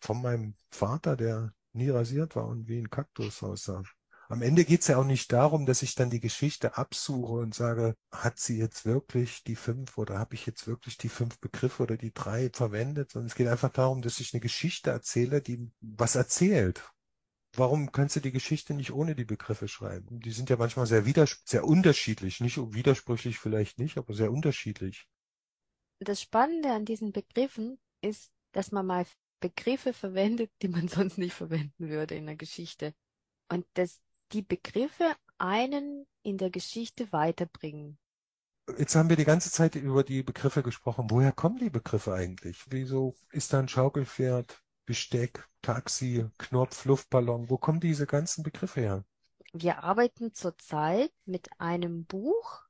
Von 0.01 0.21
meinem 0.21 0.55
Vater, 0.71 1.17
der 1.17 1.53
nie 1.73 1.89
rasiert 1.89 2.37
war 2.37 2.47
und 2.47 2.69
wie 2.69 2.79
ein 2.79 2.91
Kaktus 2.91 3.43
aussah. 3.43 3.83
Am 4.29 4.43
Ende 4.43 4.65
geht's 4.65 4.89
ja 4.89 4.99
auch 4.99 5.05
nicht 5.05 5.33
darum, 5.33 5.67
dass 5.67 5.83
ich 5.83 5.95
dann 5.95 6.11
die 6.11 6.21
Geschichte 6.21 6.77
absuche 6.77 7.35
und 7.35 7.55
sage, 7.55 7.95
hat 8.11 8.39
sie 8.39 8.59
jetzt 8.59 8.85
wirklich 8.85 9.45
die 9.45 9.57
fünf 9.57 9.97
oder 9.97 10.19
habe 10.19 10.35
ich 10.35 10.47
jetzt 10.47 10.67
wirklich 10.67 10.99
die 10.99 11.09
fünf 11.09 11.39
Begriffe 11.39 11.85
oder 11.85 11.97
die 11.97 12.13
drei 12.13 12.51
verwendet, 12.53 13.13
sondern 13.13 13.29
es 13.29 13.37
geht 13.37 13.47
einfach 13.47 13.71
darum, 13.71 14.03
dass 14.03 14.21
ich 14.21 14.35
eine 14.35 14.41
Geschichte 14.41 14.91
erzähle, 14.91 15.41
die 15.41 15.71
was 15.81 16.17
erzählt 16.17 16.83
warum 17.59 17.93
kannst 17.93 18.17
du 18.17 18.21
die 18.21 18.33
Geschichte 18.33 18.75
nicht 18.75 18.93
ohne 18.93 19.15
die 19.15 19.25
Begriffe 19.25 19.69
schreiben? 19.69 20.21
Die 20.21 20.31
sind 20.31 20.51
ja 20.51 20.57
manchmal 20.57 20.87
sehr 20.87 21.05
sehr 21.45 21.65
unterschiedlich, 21.65 22.41
nicht 22.41 22.57
widersprüchlich 22.59 23.39
vielleicht 23.39 23.79
nicht, 23.79 23.99
aber 23.99 24.15
sehr 24.15 24.33
unterschiedlich. 24.33 25.09
Das 25.99 26.21
Spannende 26.21 26.73
an 26.73 26.85
diesen 26.85 27.13
Begriffen 27.13 27.79
ist, 28.03 28.33
dass 28.53 28.73
man 28.73 28.87
mal 28.87 29.07
Begriffe 29.41 29.93
verwendet, 29.93 30.51
die 30.63 30.69
man 30.69 30.89
sonst 30.89 31.19
nicht 31.19 31.35
verwenden 31.35 31.89
würde 31.89 32.15
in 32.15 32.27
der 32.27 32.37
Geschichte. 32.37 32.95
Und 33.49 33.67
dass 33.75 34.01
die 34.33 34.43
Begriffe 34.43 35.15
einen 35.39 36.07
in 36.23 36.39
der 36.39 36.51
Geschichte 36.51 37.13
weiterbringen. 37.13 37.99
Jetzt 38.79 38.97
haben 38.97 39.09
wir 39.09 39.17
die 39.17 39.25
ganze 39.25 39.51
Zeit 39.53 39.77
über 39.77 40.03
die 40.03 40.25
Begriffe 40.25 40.63
gesprochen. 40.65 41.09
Woher 41.09 41.31
kommen 41.31 41.59
die 41.59 41.71
Begriffe 41.71 42.15
eigentlich? 42.15 42.65
Wieso 42.69 43.15
ist 43.31 43.53
da 43.53 43.61
ein 43.61 43.69
Schaukelpferd? 43.69 44.61
Besteck, 44.87 45.49
Taxi, 45.63 46.25
Knopf, 46.39 46.85
Luftballon. 46.85 47.51
Wo 47.51 47.59
kommen 47.59 47.81
diese 47.81 48.07
ganzen 48.07 48.43
Begriffe 48.43 48.81
her? 48.81 49.05
Wir 49.53 49.83
arbeiten 49.83 50.33
zurzeit 50.33 51.13
mit 51.25 51.49
einem 51.59 52.05
Buch, 52.05 52.63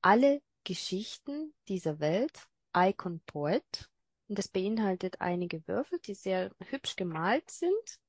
alle 0.00 0.42
Geschichten 0.64 1.54
dieser 1.68 2.00
Welt, 2.00 2.48
Icon 2.76 3.20
Poet. 3.26 3.90
Und 4.28 4.38
das 4.38 4.48
beinhaltet 4.48 5.20
einige 5.20 5.66
Würfel, 5.68 5.98
die 6.00 6.14
sehr 6.14 6.50
hübsch 6.70 6.96
gemalt 6.96 7.50
sind. 7.50 8.00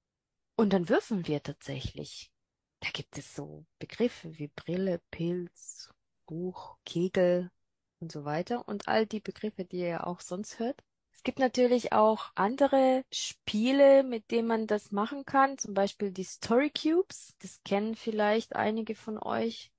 Und 0.55 0.72
dann 0.74 0.89
würfeln 0.89 1.27
wir 1.27 1.43
tatsächlich. 1.43 2.31
Da 2.79 2.89
gibt 2.91 3.17
es 3.17 3.36
so 3.36 3.65
Begriffe 3.79 4.38
wie 4.38 4.48
Brille, 4.48 5.01
Pilz, 5.12 5.89
Buch, 6.25 6.77
Kegel 6.86 7.51
und 8.00 8.12
so 8.12 8.25
weiter. 8.25 8.67
Und 8.67 8.88
all 8.88 9.05
die 9.05 9.19
Begriffe, 9.19 9.65
die 9.65 9.79
ihr 9.79 10.07
auch 10.07 10.22
sonst 10.22 10.60
hört. 10.60 10.83
Es 11.23 11.25
gibt 11.25 11.39
natürlich 11.39 11.93
auch 11.93 12.33
andere 12.35 13.05
Spiele, 13.09 14.03
mit 14.03 14.29
denen 14.29 14.45
man 14.45 14.67
das 14.67 14.91
machen 14.91 15.23
kann. 15.23 15.57
Zum 15.57 15.73
Beispiel 15.73 16.11
die 16.11 16.25
Story 16.25 16.69
Cubes. 16.69 17.33
Das 17.39 17.63
kennen 17.63 17.95
vielleicht 17.95 18.57
einige 18.57 18.93
von 18.93 19.17
euch. 19.17 19.71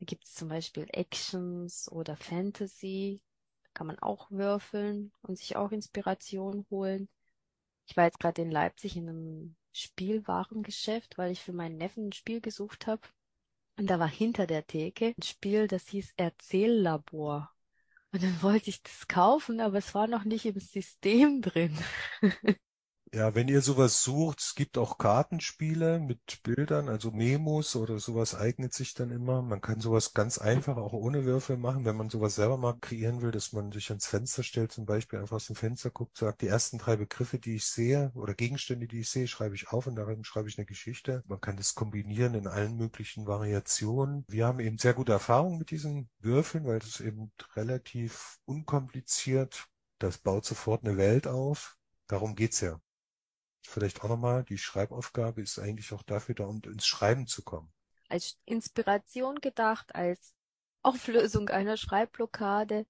Da 0.00 0.06
gibt 0.06 0.24
es 0.24 0.34
zum 0.34 0.48
Beispiel 0.48 0.88
Actions 0.90 1.88
oder 1.92 2.16
Fantasy. 2.16 3.20
Da 3.62 3.68
kann 3.72 3.86
man 3.86 4.00
auch 4.00 4.32
würfeln 4.32 5.12
und 5.22 5.38
sich 5.38 5.54
auch 5.54 5.70
Inspiration 5.70 6.66
holen. 6.70 7.08
Ich 7.86 7.96
war 7.96 8.06
jetzt 8.06 8.18
gerade 8.18 8.42
in 8.42 8.50
Leipzig 8.50 8.96
in 8.96 9.08
einem 9.08 9.56
Spielwarengeschäft, 9.70 11.18
weil 11.18 11.30
ich 11.30 11.40
für 11.40 11.52
meinen 11.52 11.76
Neffen 11.76 12.08
ein 12.08 12.12
Spiel 12.12 12.40
gesucht 12.40 12.88
habe. 12.88 13.02
Und 13.76 13.88
da 13.88 14.00
war 14.00 14.08
hinter 14.08 14.48
der 14.48 14.66
Theke 14.66 15.14
ein 15.16 15.22
Spiel, 15.22 15.68
das 15.68 15.86
hieß 15.86 16.14
Erzähllabor. 16.16 17.54
Und 18.12 18.22
dann 18.22 18.42
wollte 18.42 18.70
ich 18.70 18.82
das 18.82 19.06
kaufen, 19.08 19.60
aber 19.60 19.78
es 19.78 19.94
war 19.94 20.06
noch 20.08 20.24
nicht 20.24 20.44
im 20.46 20.58
System 20.58 21.42
drin. 21.42 21.78
Ja, 23.12 23.34
wenn 23.34 23.48
ihr 23.48 23.60
sowas 23.60 24.04
sucht, 24.04 24.38
es 24.40 24.54
gibt 24.54 24.78
auch 24.78 24.96
Kartenspiele 24.96 25.98
mit 25.98 26.42
Bildern, 26.44 26.88
also 26.88 27.10
Memos 27.10 27.74
oder 27.74 27.98
sowas 27.98 28.36
eignet 28.36 28.72
sich 28.72 28.94
dann 28.94 29.10
immer. 29.10 29.42
Man 29.42 29.60
kann 29.60 29.80
sowas 29.80 30.14
ganz 30.14 30.38
einfach 30.38 30.76
auch 30.76 30.92
ohne 30.92 31.24
Würfel 31.24 31.56
machen, 31.56 31.84
wenn 31.84 31.96
man 31.96 32.08
sowas 32.08 32.36
selber 32.36 32.56
mal 32.56 32.78
kreieren 32.80 33.20
will, 33.20 33.32
dass 33.32 33.52
man 33.52 33.72
sich 33.72 33.90
ans 33.90 34.06
Fenster 34.06 34.44
stellt, 34.44 34.70
zum 34.70 34.86
Beispiel 34.86 35.18
einfach 35.18 35.36
aus 35.36 35.46
dem 35.46 35.56
Fenster 35.56 35.90
guckt, 35.90 36.16
sagt, 36.18 36.40
die 36.40 36.46
ersten 36.46 36.78
drei 36.78 36.94
Begriffe, 36.94 37.40
die 37.40 37.56
ich 37.56 37.66
sehe 37.66 38.12
oder 38.14 38.32
Gegenstände, 38.34 38.86
die 38.86 39.00
ich 39.00 39.10
sehe, 39.10 39.26
schreibe 39.26 39.56
ich 39.56 39.70
auf 39.70 39.88
und 39.88 39.96
darin 39.96 40.22
schreibe 40.22 40.48
ich 40.48 40.56
eine 40.56 40.66
Geschichte. 40.66 41.24
Man 41.26 41.40
kann 41.40 41.56
das 41.56 41.74
kombinieren 41.74 42.34
in 42.34 42.46
allen 42.46 42.76
möglichen 42.76 43.26
Variationen. 43.26 44.24
Wir 44.28 44.46
haben 44.46 44.60
eben 44.60 44.78
sehr 44.78 44.94
gute 44.94 45.10
Erfahrungen 45.12 45.58
mit 45.58 45.72
diesen 45.72 46.08
Würfeln, 46.20 46.64
weil 46.64 46.78
das 46.78 47.00
eben 47.00 47.32
relativ 47.56 48.38
unkompliziert, 48.44 49.66
das 49.98 50.18
baut 50.18 50.44
sofort 50.44 50.84
eine 50.84 50.96
Welt 50.96 51.26
auf. 51.26 51.76
Darum 52.06 52.36
geht's 52.36 52.60
ja 52.60 52.80
vielleicht 53.62 54.02
auch 54.02 54.08
nochmal, 54.08 54.44
die 54.44 54.58
Schreibaufgabe 54.58 55.42
ist 55.42 55.58
eigentlich 55.58 55.92
auch 55.92 56.02
dafür 56.02 56.34
da, 56.34 56.44
um 56.44 56.60
ins 56.64 56.86
Schreiben 56.86 57.26
zu 57.26 57.42
kommen. 57.42 57.72
Als 58.08 58.38
Inspiration 58.44 59.36
gedacht, 59.40 59.94
als 59.94 60.34
Auflösung 60.82 61.48
einer 61.48 61.76
Schreibblockade, 61.76 62.86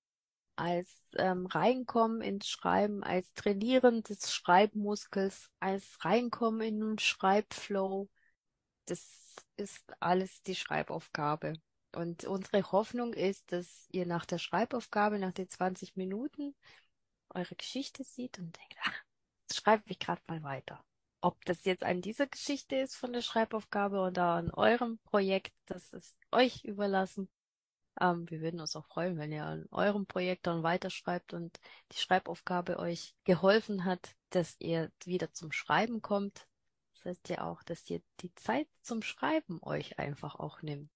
als 0.57 0.89
ähm, 1.17 1.47
Reinkommen 1.47 2.21
ins 2.21 2.49
Schreiben, 2.49 3.03
als 3.03 3.33
Trainieren 3.35 4.03
des 4.03 4.33
Schreibmuskels, 4.33 5.50
als 5.59 6.05
Reinkommen 6.05 6.61
in 6.61 6.81
den 6.81 6.99
Schreibflow. 6.99 8.09
Das 8.87 9.37
ist 9.57 9.85
alles 10.00 10.43
die 10.43 10.55
Schreibaufgabe. 10.55 11.55
Und 11.93 12.25
unsere 12.25 12.71
Hoffnung 12.71 13.15
ist, 13.15 13.50
dass 13.53 13.87
ihr 13.91 14.07
nach 14.07 14.25
der 14.27 14.39
Schreibaufgabe, 14.39 15.19
nach 15.19 15.33
den 15.33 15.49
20 15.49 15.97
Minuten, 15.97 16.55
eure 17.31 17.57
Geschichte 17.57 18.05
sieht 18.05 18.39
und 18.39 18.57
denkt, 18.57 18.77
ach, 18.83 19.03
schreibe 19.54 19.85
ich 19.87 19.99
gerade 19.99 20.23
mal 20.26 20.42
weiter. 20.42 20.85
Ob 21.23 21.45
das 21.45 21.64
jetzt 21.64 21.83
an 21.83 22.00
dieser 22.00 22.26
Geschichte 22.26 22.76
ist 22.76 22.97
von 22.97 23.12
der 23.12 23.21
Schreibaufgabe 23.21 24.00
oder 24.00 24.25
an 24.25 24.50
eurem 24.50 24.99
Projekt, 25.04 25.52
das 25.66 25.92
ist 25.92 26.19
euch 26.30 26.64
überlassen. 26.64 27.28
Ähm, 28.00 28.28
wir 28.30 28.40
würden 28.40 28.61
uns 28.61 28.75
auch 28.75 28.87
freuen, 28.87 29.19
wenn 29.19 29.33
ihr 29.33 29.45
an 29.45 29.66
eurem 29.71 30.07
Projekt 30.07 30.47
dann 30.47 30.62
weiterschreibt 30.62 31.35
und 31.35 31.61
die 31.92 31.99
Schreibaufgabe 31.99 32.78
euch 32.78 33.14
geholfen 33.25 33.85
hat, 33.85 34.16
dass 34.30 34.57
ihr 34.61 34.90
wieder 35.04 35.33
zum 35.33 35.52
Schreiben 35.52 36.00
kommt. 36.00 36.47
Das 36.95 37.04
heißt 37.04 37.28
ja 37.28 37.45
auch, 37.45 37.62
dass 37.62 37.88
ihr 37.90 38.00
die 38.21 38.35
Zeit 38.35 38.69
zum 38.80 39.02
Schreiben 39.02 39.59
euch 39.62 39.99
einfach 39.99 40.37
auch 40.37 40.62
nimmt. 40.62 40.90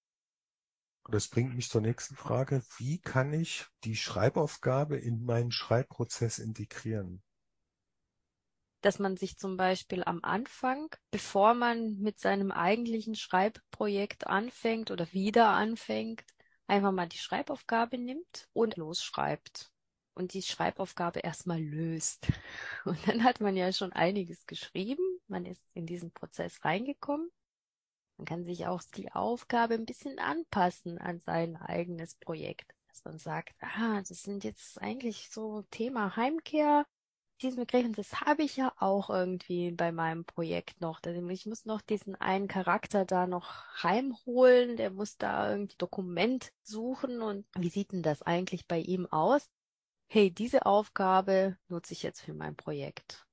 Das 1.10 1.28
bringt 1.28 1.54
mich 1.54 1.68
zur 1.68 1.82
nächsten 1.82 2.16
Frage. 2.16 2.62
Wie 2.78 2.98
kann 2.98 3.32
ich 3.34 3.66
die 3.84 3.96
Schreibaufgabe 3.96 4.96
in 4.96 5.22
meinen 5.24 5.52
Schreibprozess 5.52 6.38
integrieren? 6.38 7.22
Dass 8.84 8.98
man 8.98 9.16
sich 9.16 9.38
zum 9.38 9.56
Beispiel 9.56 10.04
am 10.04 10.20
Anfang, 10.22 10.94
bevor 11.10 11.54
man 11.54 11.98
mit 12.00 12.18
seinem 12.18 12.50
eigentlichen 12.50 13.14
Schreibprojekt 13.14 14.26
anfängt 14.26 14.90
oder 14.90 15.10
wieder 15.12 15.48
anfängt, 15.48 16.22
einfach 16.66 16.92
mal 16.92 17.08
die 17.08 17.16
Schreibaufgabe 17.16 17.96
nimmt 17.96 18.46
und 18.52 18.76
losschreibt 18.76 19.70
und 20.12 20.34
die 20.34 20.42
Schreibaufgabe 20.42 21.20
erstmal 21.20 21.62
löst. 21.62 22.28
Und 22.84 22.98
dann 23.08 23.24
hat 23.24 23.40
man 23.40 23.56
ja 23.56 23.72
schon 23.72 23.92
einiges 23.92 24.46
geschrieben, 24.46 25.02
man 25.26 25.44
ist 25.44 25.66
in 25.72 25.86
diesen 25.86 26.12
Prozess 26.12 26.64
reingekommen. 26.64 27.30
Man 28.16 28.26
kann 28.26 28.44
sich 28.44 28.66
auch 28.66 28.82
die 28.94 29.10
Aufgabe 29.10 29.74
ein 29.74 29.86
bisschen 29.86 30.20
anpassen 30.20 30.98
an 30.98 31.18
sein 31.18 31.56
eigenes 31.56 32.14
Projekt. 32.14 32.72
Dass 32.88 33.04
man 33.04 33.18
sagt, 33.18 33.54
ah, 33.60 34.02
das 34.06 34.22
sind 34.22 34.44
jetzt 34.44 34.80
eigentlich 34.80 35.30
so 35.32 35.62
Thema 35.70 36.14
Heimkehr 36.14 36.86
diesen 37.42 37.56
Begriff, 37.58 37.84
und 37.84 37.98
das 37.98 38.20
habe 38.20 38.42
ich 38.42 38.56
ja 38.56 38.72
auch 38.78 39.10
irgendwie 39.10 39.70
bei 39.72 39.92
meinem 39.92 40.24
Projekt 40.24 40.80
noch. 40.80 41.00
Ich 41.04 41.46
muss 41.46 41.64
noch 41.64 41.80
diesen 41.80 42.14
einen 42.16 42.48
Charakter 42.48 43.04
da 43.04 43.26
noch 43.26 43.64
heimholen, 43.82 44.76
der 44.76 44.90
muss 44.90 45.16
da 45.16 45.50
irgendwie 45.50 45.76
Dokument 45.76 46.52
suchen 46.62 47.20
und 47.22 47.46
wie 47.56 47.68
sieht 47.70 47.92
denn 47.92 48.02
das 48.02 48.22
eigentlich 48.22 48.66
bei 48.66 48.78
ihm 48.78 49.06
aus? 49.06 49.48
Hey, 50.06 50.30
diese 50.30 50.66
Aufgabe 50.66 51.58
nutze 51.68 51.92
ich 51.92 52.02
jetzt 52.02 52.20
für 52.20 52.34
mein 52.34 52.56
Projekt. 52.56 53.26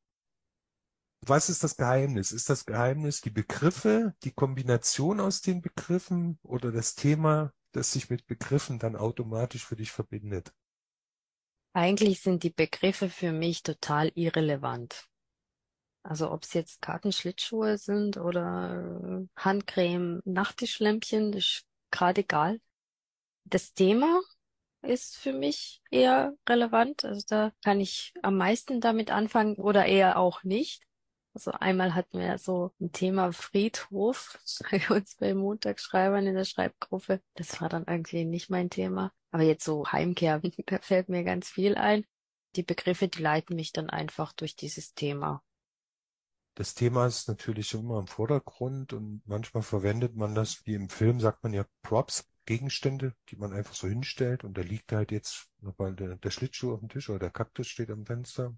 Was 1.25 1.49
ist 1.49 1.63
das 1.63 1.77
Geheimnis? 1.77 2.31
Ist 2.31 2.49
das 2.49 2.65
Geheimnis 2.65 3.21
die 3.21 3.29
Begriffe, 3.29 4.15
die 4.23 4.31
Kombination 4.31 5.19
aus 5.19 5.41
den 5.41 5.61
Begriffen 5.61 6.39
oder 6.41 6.71
das 6.71 6.95
Thema, 6.95 7.53
das 7.73 7.91
sich 7.91 8.09
mit 8.09 8.25
Begriffen 8.25 8.79
dann 8.79 8.95
automatisch 8.95 9.65
für 9.65 9.75
dich 9.75 9.91
verbindet? 9.91 10.53
Eigentlich 11.73 12.21
sind 12.21 12.43
die 12.43 12.49
Begriffe 12.49 13.09
für 13.09 13.31
mich 13.31 13.63
total 13.63 14.11
irrelevant. 14.15 15.07
Also 16.03 16.31
ob 16.31 16.43
es 16.43 16.53
jetzt 16.53 16.81
Kartenschlittschuhe 16.81 17.77
sind 17.77 18.17
oder 18.17 19.25
Handcreme, 19.35 20.21
Nachttischlämpchen, 20.25 21.33
ist 21.33 21.65
gerade 21.91 22.21
egal. 22.21 22.59
Das 23.45 23.73
Thema 23.73 24.21
ist 24.81 25.17
für 25.17 25.33
mich 25.33 25.81
eher 25.91 26.33
relevant. 26.49 27.05
Also 27.05 27.23
da 27.27 27.51
kann 27.63 27.79
ich 27.79 28.13
am 28.23 28.37
meisten 28.37 28.81
damit 28.81 29.11
anfangen 29.11 29.55
oder 29.55 29.85
eher 29.85 30.17
auch 30.17 30.43
nicht. 30.43 30.83
Also 31.33 31.51
einmal 31.51 31.93
hatten 31.95 32.19
wir 32.19 32.37
so 32.37 32.73
ein 32.81 32.91
Thema 32.91 33.31
Friedhof 33.31 34.39
bei 34.71 34.81
uns 34.89 35.15
bei 35.15 35.33
Montagsschreibern 35.33 36.25
in 36.27 36.35
der 36.35 36.45
Schreibgruppe. 36.45 37.21
Das 37.35 37.61
war 37.61 37.69
dann 37.69 37.85
irgendwie 37.87 38.25
nicht 38.25 38.49
mein 38.49 38.69
Thema. 38.69 39.13
Aber 39.31 39.43
jetzt 39.43 39.63
so 39.63 39.87
Heimkehr, 39.91 40.41
da 40.67 40.79
fällt 40.79 41.09
mir 41.09 41.23
ganz 41.23 41.49
viel 41.49 41.75
ein. 41.75 42.05
Die 42.55 42.63
Begriffe, 42.63 43.07
die 43.07 43.21
leiten 43.21 43.55
mich 43.55 43.71
dann 43.71 43.89
einfach 43.89 44.33
durch 44.33 44.55
dieses 44.55 44.93
Thema. 44.93 45.41
Das 46.55 46.73
Thema 46.73 47.07
ist 47.07 47.29
natürlich 47.29 47.73
immer 47.73 47.97
im 47.97 48.07
Vordergrund 48.07 48.91
und 48.91 49.21
manchmal 49.25 49.63
verwendet 49.63 50.15
man 50.17 50.35
das, 50.35 50.65
wie 50.65 50.73
im 50.73 50.89
Film 50.89 51.21
sagt 51.21 51.43
man 51.43 51.53
ja 51.53 51.65
Props, 51.81 52.29
Gegenstände, 52.45 53.15
die 53.29 53.37
man 53.37 53.53
einfach 53.53 53.73
so 53.73 53.87
hinstellt 53.87 54.43
und 54.43 54.57
da 54.57 54.61
liegt 54.61 54.91
halt 54.91 55.11
jetzt 55.11 55.47
nochmal 55.61 55.95
der, 55.95 56.17
der 56.17 56.31
Schlittschuh 56.31 56.73
auf 56.73 56.79
dem 56.79 56.89
Tisch 56.89 57.09
oder 57.09 57.19
der 57.19 57.29
Kaktus 57.29 57.67
steht 57.67 57.89
am 57.89 58.05
Fenster. 58.05 58.53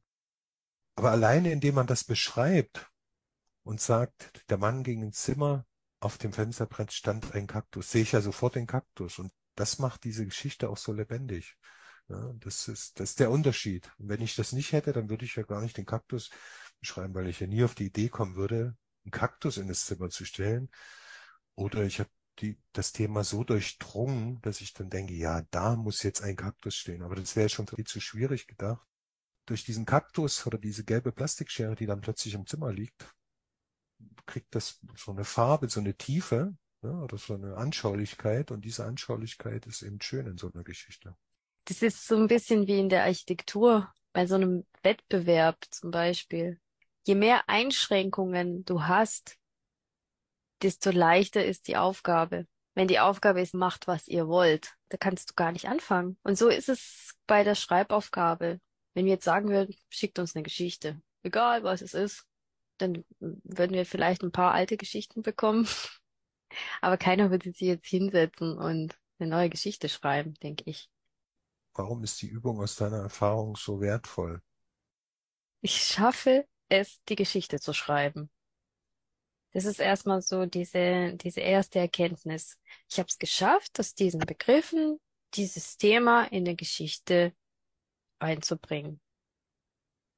Aber 0.96 1.12
alleine 1.12 1.52
indem 1.52 1.76
man 1.76 1.86
das 1.86 2.04
beschreibt 2.04 2.90
und 3.64 3.80
sagt, 3.80 4.50
der 4.50 4.58
Mann 4.58 4.84
ging 4.84 5.04
ins 5.04 5.22
Zimmer, 5.22 5.66
auf 6.00 6.18
dem 6.18 6.34
Fensterbrett 6.34 6.92
stand 6.92 7.34
ein 7.34 7.46
Kaktus, 7.46 7.92
sehe 7.92 8.02
ich 8.02 8.14
ja 8.14 8.22
sofort 8.22 8.56
den 8.56 8.68
Kaktus 8.68 9.20
und 9.20 9.32
das 9.56 9.80
macht 9.80 10.04
diese 10.04 10.26
Geschichte 10.26 10.70
auch 10.70 10.78
so 10.78 10.94
lebendig. 10.94 11.58
Ja, 12.10 12.34
das 12.40 12.68
ist, 12.68 13.00
das 13.00 13.12
ist 13.12 13.20
der 13.20 13.32
Unterschied. 13.32 13.90
Und 13.98 14.10
wenn 14.10 14.22
ich 14.22 14.36
das 14.36 14.52
nicht 14.52 14.72
hätte, 14.74 14.94
dann 14.94 15.10
würde 15.10 15.26
ich 15.26 15.36
ja 15.36 15.44
gar 15.44 15.62
nicht 15.62 15.78
den 15.78 15.86
Kaktus 15.86 16.30
beschreiben, 16.80 17.14
weil 17.14 17.28
ich 17.28 17.40
ja 17.40 17.48
nie 17.48 17.64
auf 17.64 17.76
die 17.76 17.86
Idee 17.86 18.10
kommen 18.10 18.36
würde, 18.36 18.76
einen 19.06 19.12
Kaktus 19.12 19.58
in 19.58 19.68
das 19.68 19.86
Zimmer 19.86 20.10
zu 20.10 20.26
stellen. 20.26 20.70
Oder 21.56 21.84
ich 21.84 22.00
habe 22.00 22.10
die, 22.40 22.60
das 22.74 22.92
Thema 22.92 23.24
so 23.24 23.44
durchdrungen, 23.44 24.42
dass 24.42 24.62
ich 24.62 24.74
dann 24.74 24.90
denke, 24.90 25.14
ja, 25.14 25.44
da 25.52 25.76
muss 25.76 26.04
jetzt 26.04 26.22
ein 26.22 26.36
Kaktus 26.36 26.76
stehen. 26.76 27.04
Aber 27.04 27.16
das 27.16 27.36
wäre 27.36 27.50
schon 27.50 27.68
viel 27.68 27.86
zu 27.86 28.02
schwierig 28.02 28.48
gedacht. 28.48 28.86
Durch 29.46 29.64
diesen 29.64 29.86
Kaktus 29.86 30.46
oder 30.48 30.58
diese 30.58 30.84
gelbe 30.84 31.12
Plastikschere, 31.12 31.76
die 31.76 31.86
dann 31.86 32.02
plötzlich 32.02 32.34
im 32.34 32.48
Zimmer 32.48 32.72
liegt, 32.72 33.14
kriegt 34.26 34.56
das 34.56 34.80
so 34.96 35.12
eine 35.12 35.26
Farbe, 35.26 35.70
so 35.70 35.80
eine 35.80 35.96
Tiefe, 35.96 36.56
ja, 36.84 36.92
oder 37.02 37.18
so 37.18 37.34
eine 37.34 37.58
Anschaulichkeit. 37.58 38.52
Und 38.52 38.66
diese 38.66 38.86
Anschaulichkeit 38.86 39.66
ist 39.66 39.82
eben 39.82 40.02
schön 40.02 40.28
in 40.28 40.38
so 40.38 40.52
einer 40.54 40.64
Geschichte. 40.64 41.16
Das 41.66 41.82
ist 41.82 42.06
so 42.06 42.16
ein 42.16 42.28
bisschen 42.28 42.68
wie 42.68 42.80
in 42.80 42.90
der 42.90 43.04
Architektur, 43.04 43.92
bei 44.12 44.28
so 44.28 44.36
einem 44.36 44.66
Wettbewerb 44.84 45.58
zum 45.72 45.92
Beispiel. 45.92 46.60
Je 47.06 47.16
mehr 47.16 47.48
Einschränkungen 47.48 48.66
du 48.66 48.84
hast, 48.84 49.38
desto 50.62 50.92
leichter 50.92 51.46
ist 51.46 51.68
die 51.68 51.78
Aufgabe. 51.78 52.48
Wenn 52.76 52.88
die 52.88 53.00
Aufgabe 53.00 53.42
ist, 53.42 53.54
macht, 53.54 53.88
was 53.88 54.08
ihr 54.08 54.28
wollt, 54.28 54.74
da 54.90 54.98
kannst 54.98 55.32
du 55.32 55.34
gar 55.36 55.52
nicht 55.52 55.68
anfangen. 55.68 56.18
Und 56.24 56.38
so 56.38 56.48
ist 56.48 56.70
es 56.70 57.14
bei 57.28 57.44
der 57.44 57.56
Schreibaufgabe. 57.56 58.60
Wenn 58.94 59.06
wir 59.06 59.14
jetzt 59.14 59.26
sagen 59.26 59.50
würden, 59.50 59.76
schickt 59.90 60.20
uns 60.20 60.36
eine 60.36 60.44
Geschichte, 60.44 61.02
egal 61.24 61.64
was 61.64 61.82
es 61.82 61.94
ist, 61.94 62.26
dann 62.78 63.04
würden 63.20 63.74
wir 63.74 63.86
vielleicht 63.86 64.24
ein 64.24 64.32
paar 64.32 64.54
alte 64.54 64.78
Geschichten 64.78 65.22
bekommen. 65.22 65.68
Aber 66.82 66.98
keiner 66.98 67.32
würde 67.32 67.52
sich 67.52 67.68
jetzt 67.68 67.88
hinsetzen 67.88 68.58
und 68.58 68.98
eine 69.20 69.30
neue 69.30 69.50
Geschichte 69.50 69.90
schreiben, 69.90 70.34
denke 70.36 70.64
ich. 70.68 70.90
Warum 71.74 72.04
ist 72.04 72.22
die 72.22 72.28
Übung 72.28 72.60
aus 72.60 72.76
deiner 72.76 72.98
Erfahrung 72.98 73.56
so 73.56 73.82
wertvoll? 73.82 74.42
Ich 75.62 75.82
schaffe 75.84 76.48
es, 76.70 77.02
die 77.10 77.16
Geschichte 77.16 77.60
zu 77.60 77.74
schreiben. 77.74 78.30
Das 79.54 79.66
ist 79.66 79.80
erstmal 79.80 80.22
so 80.22 80.46
diese, 80.46 81.16
diese 81.16 81.42
erste 81.42 81.80
Erkenntnis. 81.80 82.60
Ich 82.90 82.98
habe 82.98 83.08
es 83.08 83.18
geschafft, 83.18 83.80
aus 83.80 83.94
diesen 83.94 84.20
Begriffen 84.20 85.00
dieses 85.36 85.78
Thema 85.78 86.26
in 86.26 86.46
der 86.46 86.56
Geschichte 86.56 87.34
einzubringen. 88.20 89.00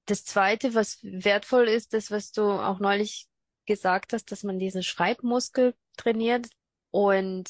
Das 0.06 0.24
zweite, 0.24 0.74
was 0.74 1.00
wertvoll 1.04 1.68
ist, 1.68 1.94
das, 1.94 2.12
was 2.12 2.32
du 2.32 2.44
auch 2.44 2.80
neulich 2.80 3.28
gesagt 3.66 4.14
hast, 4.14 4.32
dass 4.32 4.44
man 4.44 4.60
diesen 4.60 4.84
Schreibmuskel 4.84 5.76
trainiert. 5.96 6.48
Und 6.92 7.50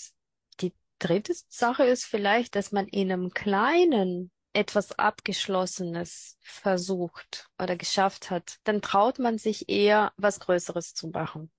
die 0.61 0.73
dritte 0.99 1.33
Sache 1.49 1.83
ist 1.85 2.05
vielleicht, 2.05 2.55
dass 2.55 2.71
man 2.71 2.87
in 2.87 3.11
einem 3.11 3.31
kleinen 3.31 4.31
etwas 4.55 4.97
Abgeschlossenes 4.97 6.37
versucht 6.41 7.49
oder 7.61 7.75
geschafft 7.75 8.31
hat, 8.31 8.57
dann 8.63 8.81
traut 8.81 9.19
man 9.19 9.37
sich 9.37 9.67
eher, 9.69 10.13
was 10.15 10.39
Größeres 10.39 10.93
zu 10.93 11.09
machen. 11.09 11.51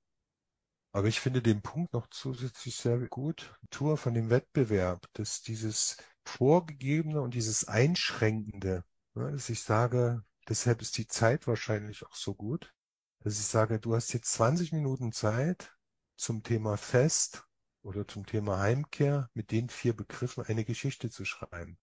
Aber 0.92 1.08
ich 1.08 1.20
finde 1.20 1.42
den 1.42 1.60
Punkt 1.60 1.92
noch 1.92 2.06
zusätzlich 2.08 2.76
sehr 2.76 2.96
gut. 3.08 3.54
Tour 3.68 3.98
von 3.98 4.14
dem 4.14 4.30
Wettbewerb, 4.30 5.06
dass 5.12 5.42
dieses 5.42 5.98
Vorgegebene 6.24 7.20
und 7.20 7.34
dieses 7.34 7.68
Einschränkende, 7.68 8.82
ne, 9.12 9.30
dass 9.30 9.50
ich 9.50 9.62
sage, 9.62 10.24
deshalb 10.48 10.80
ist 10.80 10.96
die 10.96 11.06
Zeit 11.06 11.46
wahrscheinlich 11.46 12.06
auch 12.06 12.14
so 12.14 12.34
gut, 12.34 12.72
dass 13.20 13.38
ich 13.38 13.44
sage, 13.44 13.78
du 13.78 13.94
hast 13.94 14.14
jetzt 14.14 14.32
20 14.32 14.72
Minuten 14.72 15.12
Zeit 15.12 15.75
zum 16.16 16.42
Thema 16.42 16.76
Fest 16.76 17.46
oder 17.82 18.06
zum 18.06 18.26
Thema 18.26 18.58
Heimkehr 18.58 19.30
mit 19.34 19.50
den 19.50 19.68
vier 19.68 19.94
Begriffen 19.94 20.44
eine 20.44 20.64
Geschichte 20.64 21.10
zu 21.10 21.24
schreiben. 21.24 21.78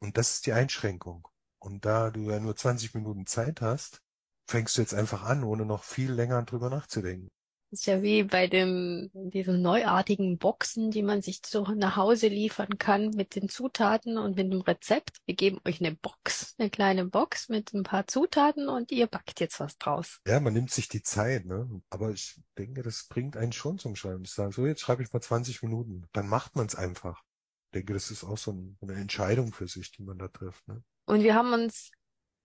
Und 0.00 0.16
das 0.16 0.34
ist 0.34 0.46
die 0.46 0.52
Einschränkung. 0.52 1.26
Und 1.58 1.84
da 1.84 2.10
du 2.10 2.30
ja 2.30 2.38
nur 2.38 2.54
20 2.54 2.94
Minuten 2.94 3.26
Zeit 3.26 3.60
hast, 3.60 4.02
fängst 4.48 4.76
du 4.76 4.80
jetzt 4.80 4.94
einfach 4.94 5.24
an, 5.24 5.42
ohne 5.42 5.66
noch 5.66 5.82
viel 5.82 6.12
länger 6.12 6.42
drüber 6.44 6.70
nachzudenken. 6.70 7.28
Das 7.70 7.80
ist 7.80 7.86
ja 7.86 8.00
wie 8.00 8.22
bei 8.22 8.46
dem, 8.46 9.10
diesen 9.12 9.60
neuartigen 9.60 10.38
Boxen, 10.38 10.90
die 10.90 11.02
man 11.02 11.20
sich 11.20 11.42
so 11.44 11.64
nach 11.64 11.96
Hause 11.96 12.28
liefern 12.28 12.78
kann 12.78 13.10
mit 13.10 13.34
den 13.34 13.50
Zutaten 13.50 14.16
und 14.16 14.36
mit 14.36 14.50
dem 14.50 14.62
Rezept. 14.62 15.18
Wir 15.26 15.34
geben 15.34 15.60
euch 15.66 15.80
eine 15.80 15.94
Box, 15.94 16.54
eine 16.58 16.70
kleine 16.70 17.04
Box 17.04 17.50
mit 17.50 17.74
ein 17.74 17.82
paar 17.82 18.06
Zutaten 18.06 18.70
und 18.70 18.90
ihr 18.90 19.06
backt 19.06 19.40
jetzt 19.40 19.60
was 19.60 19.76
draus. 19.76 20.20
Ja, 20.26 20.40
man 20.40 20.54
nimmt 20.54 20.70
sich 20.70 20.88
die 20.88 21.02
Zeit, 21.02 21.44
ne? 21.44 21.68
Aber 21.90 22.10
ich 22.10 22.40
denke, 22.56 22.82
das 22.82 23.06
bringt 23.06 23.36
einen 23.36 23.52
schon 23.52 23.78
zum 23.78 23.96
Schreiben. 23.96 24.24
Ich 24.24 24.32
sage, 24.32 24.52
so, 24.52 24.66
jetzt 24.66 24.80
schreibe 24.80 25.02
ich 25.02 25.12
mal 25.12 25.20
20 25.20 25.62
Minuten. 25.62 26.06
Dann 26.12 26.26
macht 26.26 26.56
man 26.56 26.66
es 26.66 26.74
einfach. 26.74 27.22
Ich 27.66 27.80
denke, 27.80 27.92
das 27.92 28.10
ist 28.10 28.24
auch 28.24 28.38
so 28.38 28.52
ein, 28.52 28.78
eine 28.80 28.94
Entscheidung 28.94 29.52
für 29.52 29.68
sich, 29.68 29.92
die 29.92 30.02
man 30.02 30.16
da 30.16 30.28
trifft, 30.28 30.66
ne? 30.68 30.82
Und 31.04 31.22
wir 31.22 31.34
haben 31.34 31.52
uns 31.52 31.90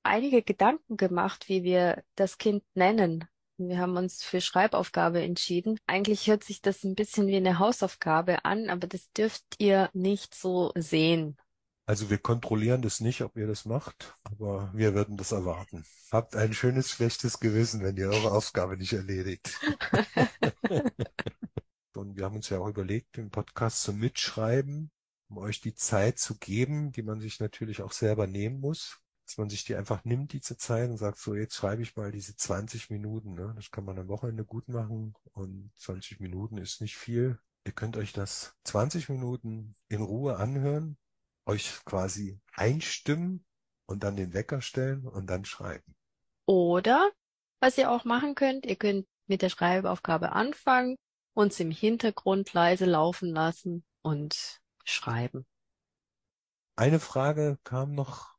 einige 0.03 0.43
Gedanken 0.43 0.97
gemacht, 0.97 1.47
wie 1.47 1.63
wir 1.63 2.03
das 2.15 2.37
Kind 2.37 2.63
nennen. 2.75 3.25
Wir 3.57 3.77
haben 3.77 3.97
uns 3.97 4.23
für 4.23 4.41
Schreibaufgabe 4.41 5.21
entschieden. 5.21 5.77
Eigentlich 5.85 6.27
hört 6.27 6.43
sich 6.43 6.61
das 6.61 6.83
ein 6.83 6.95
bisschen 6.95 7.27
wie 7.27 7.35
eine 7.35 7.59
Hausaufgabe 7.59 8.45
an, 8.45 8.69
aber 8.69 8.87
das 8.87 9.11
dürft 9.11 9.43
ihr 9.59 9.89
nicht 9.93 10.33
so 10.33 10.71
sehen. 10.75 11.37
Also 11.85 12.09
wir 12.09 12.17
kontrollieren 12.17 12.81
das 12.81 13.01
nicht, 13.01 13.21
ob 13.21 13.37
ihr 13.37 13.45
das 13.45 13.65
macht, 13.65 14.17
aber 14.23 14.71
wir 14.73 14.95
würden 14.95 15.17
das 15.17 15.33
erwarten. 15.33 15.85
Habt 16.11 16.35
ein 16.35 16.53
schönes, 16.53 16.89
schlechtes 16.89 17.39
Gewissen, 17.39 17.83
wenn 17.83 17.97
ihr 17.97 18.09
eure 18.09 18.31
Aufgabe 18.31 18.77
nicht 18.77 18.93
erledigt. 18.93 19.59
Und 21.93 22.17
wir 22.17 22.25
haben 22.25 22.37
uns 22.37 22.49
ja 22.49 22.59
auch 22.59 22.67
überlegt, 22.67 23.17
den 23.17 23.29
Podcast 23.29 23.83
zum 23.83 23.99
Mitschreiben, 23.99 24.89
um 25.29 25.37
euch 25.37 25.61
die 25.61 25.75
Zeit 25.75 26.17
zu 26.17 26.37
geben, 26.37 26.91
die 26.91 27.03
man 27.03 27.19
sich 27.19 27.39
natürlich 27.39 27.83
auch 27.83 27.91
selber 27.91 28.25
nehmen 28.25 28.61
muss 28.61 29.03
dass 29.25 29.37
man 29.37 29.49
sich 29.49 29.63
die 29.63 29.75
einfach 29.75 30.03
nimmt, 30.03 30.33
diese 30.33 30.57
Zeit 30.57 30.89
und 30.89 30.97
sagt, 30.97 31.17
so 31.17 31.35
jetzt 31.35 31.55
schreibe 31.55 31.81
ich 31.81 31.95
mal 31.95 32.11
diese 32.11 32.35
20 32.35 32.89
Minuten. 32.89 33.33
Ne? 33.33 33.53
Das 33.55 33.71
kann 33.71 33.85
man 33.85 33.97
am 33.97 34.07
Wochenende 34.07 34.45
gut 34.45 34.67
machen 34.67 35.15
und 35.33 35.71
20 35.77 36.19
Minuten 36.19 36.57
ist 36.57 36.81
nicht 36.81 36.97
viel. 36.97 37.39
Ihr 37.65 37.71
könnt 37.71 37.95
euch 37.95 38.11
das 38.11 38.55
20 38.65 39.09
Minuten 39.09 39.73
in 39.87 40.01
Ruhe 40.01 40.37
anhören, 40.37 40.97
euch 41.45 41.79
quasi 41.85 42.39
einstimmen 42.53 43.45
und 43.85 44.03
dann 44.03 44.17
den 44.17 44.33
Wecker 44.33 44.61
stellen 44.61 45.07
und 45.07 45.27
dann 45.27 45.45
schreiben. 45.45 45.95
Oder 46.45 47.11
was 47.61 47.77
ihr 47.77 47.89
auch 47.89 48.03
machen 48.03 48.35
könnt, 48.35 48.65
ihr 48.65 48.75
könnt 48.75 49.07
mit 49.27 49.41
der 49.41 49.49
Schreibaufgabe 49.49 50.33
anfangen, 50.33 50.97
uns 51.33 51.59
im 51.61 51.71
Hintergrund 51.71 52.51
leise 52.53 52.85
laufen 52.85 53.29
lassen 53.29 53.85
und 54.01 54.61
schreiben. 54.83 55.45
Eine 56.75 56.99
Frage 56.99 57.57
kam 57.63 57.93
noch 57.93 58.32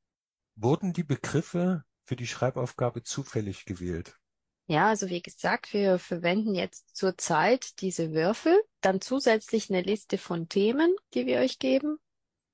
Wurden 0.56 0.92
die 0.92 1.04
Begriffe 1.04 1.84
für 2.04 2.16
die 2.16 2.26
Schreibaufgabe 2.26 3.02
zufällig 3.02 3.64
gewählt? 3.64 4.18
Ja, 4.66 4.88
also 4.88 5.08
wie 5.10 5.20
gesagt, 5.20 5.72
wir 5.72 5.98
verwenden 5.98 6.54
jetzt 6.54 6.96
zurzeit 6.96 7.80
diese 7.80 8.12
Würfel, 8.12 8.62
dann 8.80 9.00
zusätzlich 9.00 9.68
eine 9.68 9.82
Liste 9.82 10.16
von 10.16 10.48
Themen, 10.48 10.94
die 11.12 11.26
wir 11.26 11.40
euch 11.40 11.58
geben. 11.58 11.98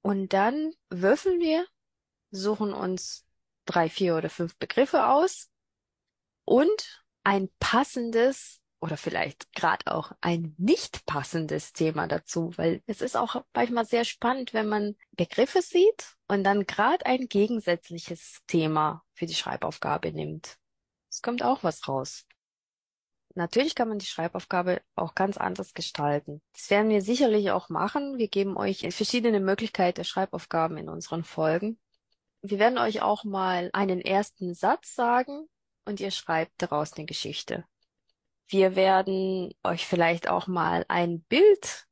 Und 0.02 0.32
dann 0.32 0.72
würfeln 0.88 1.40
wir, 1.40 1.66
suchen 2.30 2.72
uns 2.72 3.24
drei, 3.64 3.88
vier 3.88 4.16
oder 4.16 4.30
fünf 4.30 4.56
Begriffe 4.56 5.06
aus 5.06 5.50
und 6.44 7.04
ein 7.22 7.48
passendes 7.60 8.59
oder 8.80 8.96
vielleicht 8.96 9.52
gerade 9.54 9.94
auch 9.94 10.12
ein 10.20 10.54
nicht 10.58 11.04
passendes 11.06 11.72
Thema 11.72 12.08
dazu, 12.08 12.52
weil 12.56 12.82
es 12.86 13.02
ist 13.02 13.16
auch 13.16 13.44
manchmal 13.54 13.84
sehr 13.84 14.04
spannend, 14.04 14.54
wenn 14.54 14.68
man 14.68 14.96
Begriffe 15.12 15.62
sieht 15.62 16.16
und 16.28 16.44
dann 16.44 16.66
gerade 16.66 17.04
ein 17.06 17.28
gegensätzliches 17.28 18.40
Thema 18.46 19.04
für 19.12 19.26
die 19.26 19.34
Schreibaufgabe 19.34 20.12
nimmt. 20.12 20.56
Es 21.10 21.20
kommt 21.20 21.42
auch 21.42 21.62
was 21.62 21.86
raus. 21.88 22.26
Natürlich 23.34 23.74
kann 23.74 23.88
man 23.88 23.98
die 23.98 24.06
Schreibaufgabe 24.06 24.82
auch 24.96 25.14
ganz 25.14 25.36
anders 25.36 25.72
gestalten. 25.74 26.42
Das 26.52 26.68
werden 26.70 26.90
wir 26.90 27.00
sicherlich 27.00 27.50
auch 27.52 27.68
machen. 27.68 28.18
Wir 28.18 28.28
geben 28.28 28.56
euch 28.56 28.80
verschiedene 28.92 29.40
Möglichkeiten 29.40 29.96
der 29.96 30.04
Schreibaufgaben 30.04 30.78
in 30.78 30.88
unseren 30.88 31.22
Folgen. 31.22 31.78
Wir 32.42 32.58
werden 32.58 32.78
euch 32.78 33.02
auch 33.02 33.24
mal 33.24 33.70
einen 33.72 34.00
ersten 34.00 34.54
Satz 34.54 34.94
sagen 34.94 35.46
und 35.84 36.00
ihr 36.00 36.10
schreibt 36.10 36.52
daraus 36.58 36.94
eine 36.94 37.06
Geschichte. 37.06 37.64
Wir 38.52 38.74
werden 38.74 39.54
euch 39.62 39.86
vielleicht 39.86 40.28
auch 40.28 40.48
mal 40.48 40.84
ein 40.88 41.22
Bild 41.22 41.86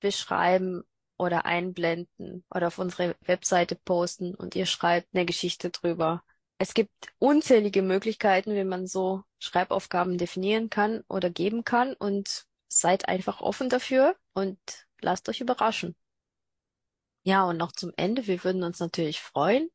beschreiben 0.00 0.82
oder 1.16 1.44
einblenden 1.46 2.44
oder 2.52 2.66
auf 2.66 2.80
unsere 2.80 3.14
Webseite 3.26 3.76
posten 3.76 4.34
und 4.34 4.56
ihr 4.56 4.66
schreibt 4.66 5.14
eine 5.14 5.24
Geschichte 5.24 5.70
drüber. 5.70 6.24
Es 6.58 6.74
gibt 6.74 6.90
unzählige 7.18 7.82
Möglichkeiten, 7.82 8.56
wie 8.56 8.64
man 8.64 8.88
so 8.88 9.22
Schreibaufgaben 9.38 10.18
definieren 10.18 10.68
kann 10.68 11.04
oder 11.06 11.30
geben 11.30 11.62
kann 11.62 11.94
und 11.94 12.44
seid 12.66 13.06
einfach 13.08 13.40
offen 13.40 13.68
dafür 13.68 14.16
und 14.32 14.58
lasst 15.00 15.28
euch 15.28 15.40
überraschen. 15.40 15.94
Ja, 17.22 17.44
und 17.44 17.56
noch 17.56 17.70
zum 17.70 17.92
Ende, 17.96 18.26
wir 18.26 18.42
würden 18.42 18.64
uns 18.64 18.80
natürlich 18.80 19.20
freuen 19.20 19.70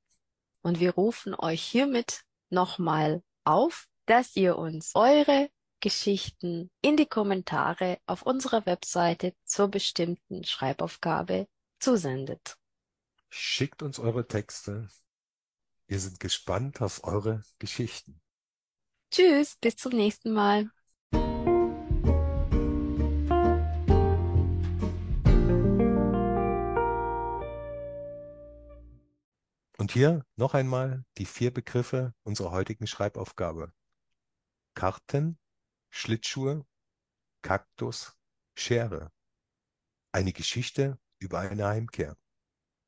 und 0.63 0.81
wir 0.81 0.95
rufen 0.95 1.33
euch 1.33 1.63
hiermit 1.63 2.23
nochmal 2.49 3.23
auf, 3.45 3.87
dass 4.05 4.35
ihr 4.35 4.57
uns 4.57 4.91
eure 4.95 5.49
Geschichten 5.79 6.69
in 6.81 6.97
die 6.97 7.05
Kommentare 7.05 7.99
auf 8.05 8.23
unserer 8.23 8.65
Webseite 8.65 9.33
zur 9.43 9.67
bestimmten 9.67 10.43
Schreibaufgabe 10.43 11.47
zusendet. 11.79 12.57
Schickt 13.29 13.83
uns 13.83 13.99
eure 13.99 14.27
Texte. 14.27 14.89
Wir 15.88 15.99
sind 15.99 16.19
gespannt 16.19 16.81
auf 16.81 17.03
eure 17.03 17.43
Geschichten. 17.59 18.21
Tschüss, 19.11 19.57
bis 19.57 19.75
zum 19.75 19.91
nächsten 19.91 20.31
Mal. 20.31 20.69
Und 29.77 29.91
hier 29.91 30.25
noch 30.35 30.55
einmal 30.55 31.05
die 31.17 31.25
vier 31.25 31.53
Begriffe 31.53 32.13
unserer 32.23 32.51
heutigen 32.51 32.88
Schreibaufgabe. 32.88 33.71
Karten, 34.73 35.38
Schlittschuhe, 35.97 36.65
Kaktus, 37.41 38.17
Schere. 38.53 39.13
Eine 40.12 40.34
Geschichte 40.34 40.99
über 41.19 41.39
eine 41.39 41.67
Heimkehr. 41.67 42.17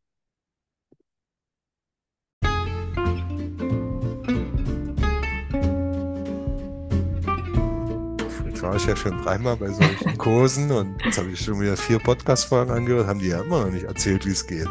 Jetzt 8.60 8.68
war 8.68 8.76
ich 8.76 8.86
ja 8.86 8.94
schon 8.94 9.22
dreimal 9.22 9.56
bei 9.56 9.68
solchen 9.68 10.18
Kursen 10.18 10.70
und 10.70 11.02
jetzt 11.02 11.16
habe 11.16 11.30
ich 11.30 11.40
schon 11.40 11.58
wieder 11.60 11.78
vier 11.78 11.98
Podcast-Folgen 11.98 12.70
angehört, 12.70 13.06
haben 13.06 13.18
die 13.18 13.28
ja 13.28 13.40
immer 13.40 13.64
noch 13.64 13.72
nicht 13.72 13.84
erzählt, 13.84 14.26
wie 14.26 14.32
es 14.32 14.46
geht. 14.46 14.68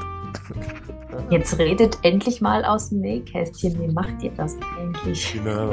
Jetzt 1.32 1.58
redet 1.58 1.98
endlich 2.04 2.40
mal 2.40 2.64
aus 2.66 2.90
dem 2.90 3.00
Nähkästchen. 3.00 3.82
Wie 3.82 3.92
macht 3.92 4.22
ihr 4.22 4.30
das 4.38 4.58
eigentlich? 4.78 5.34
Genau. 5.34 5.72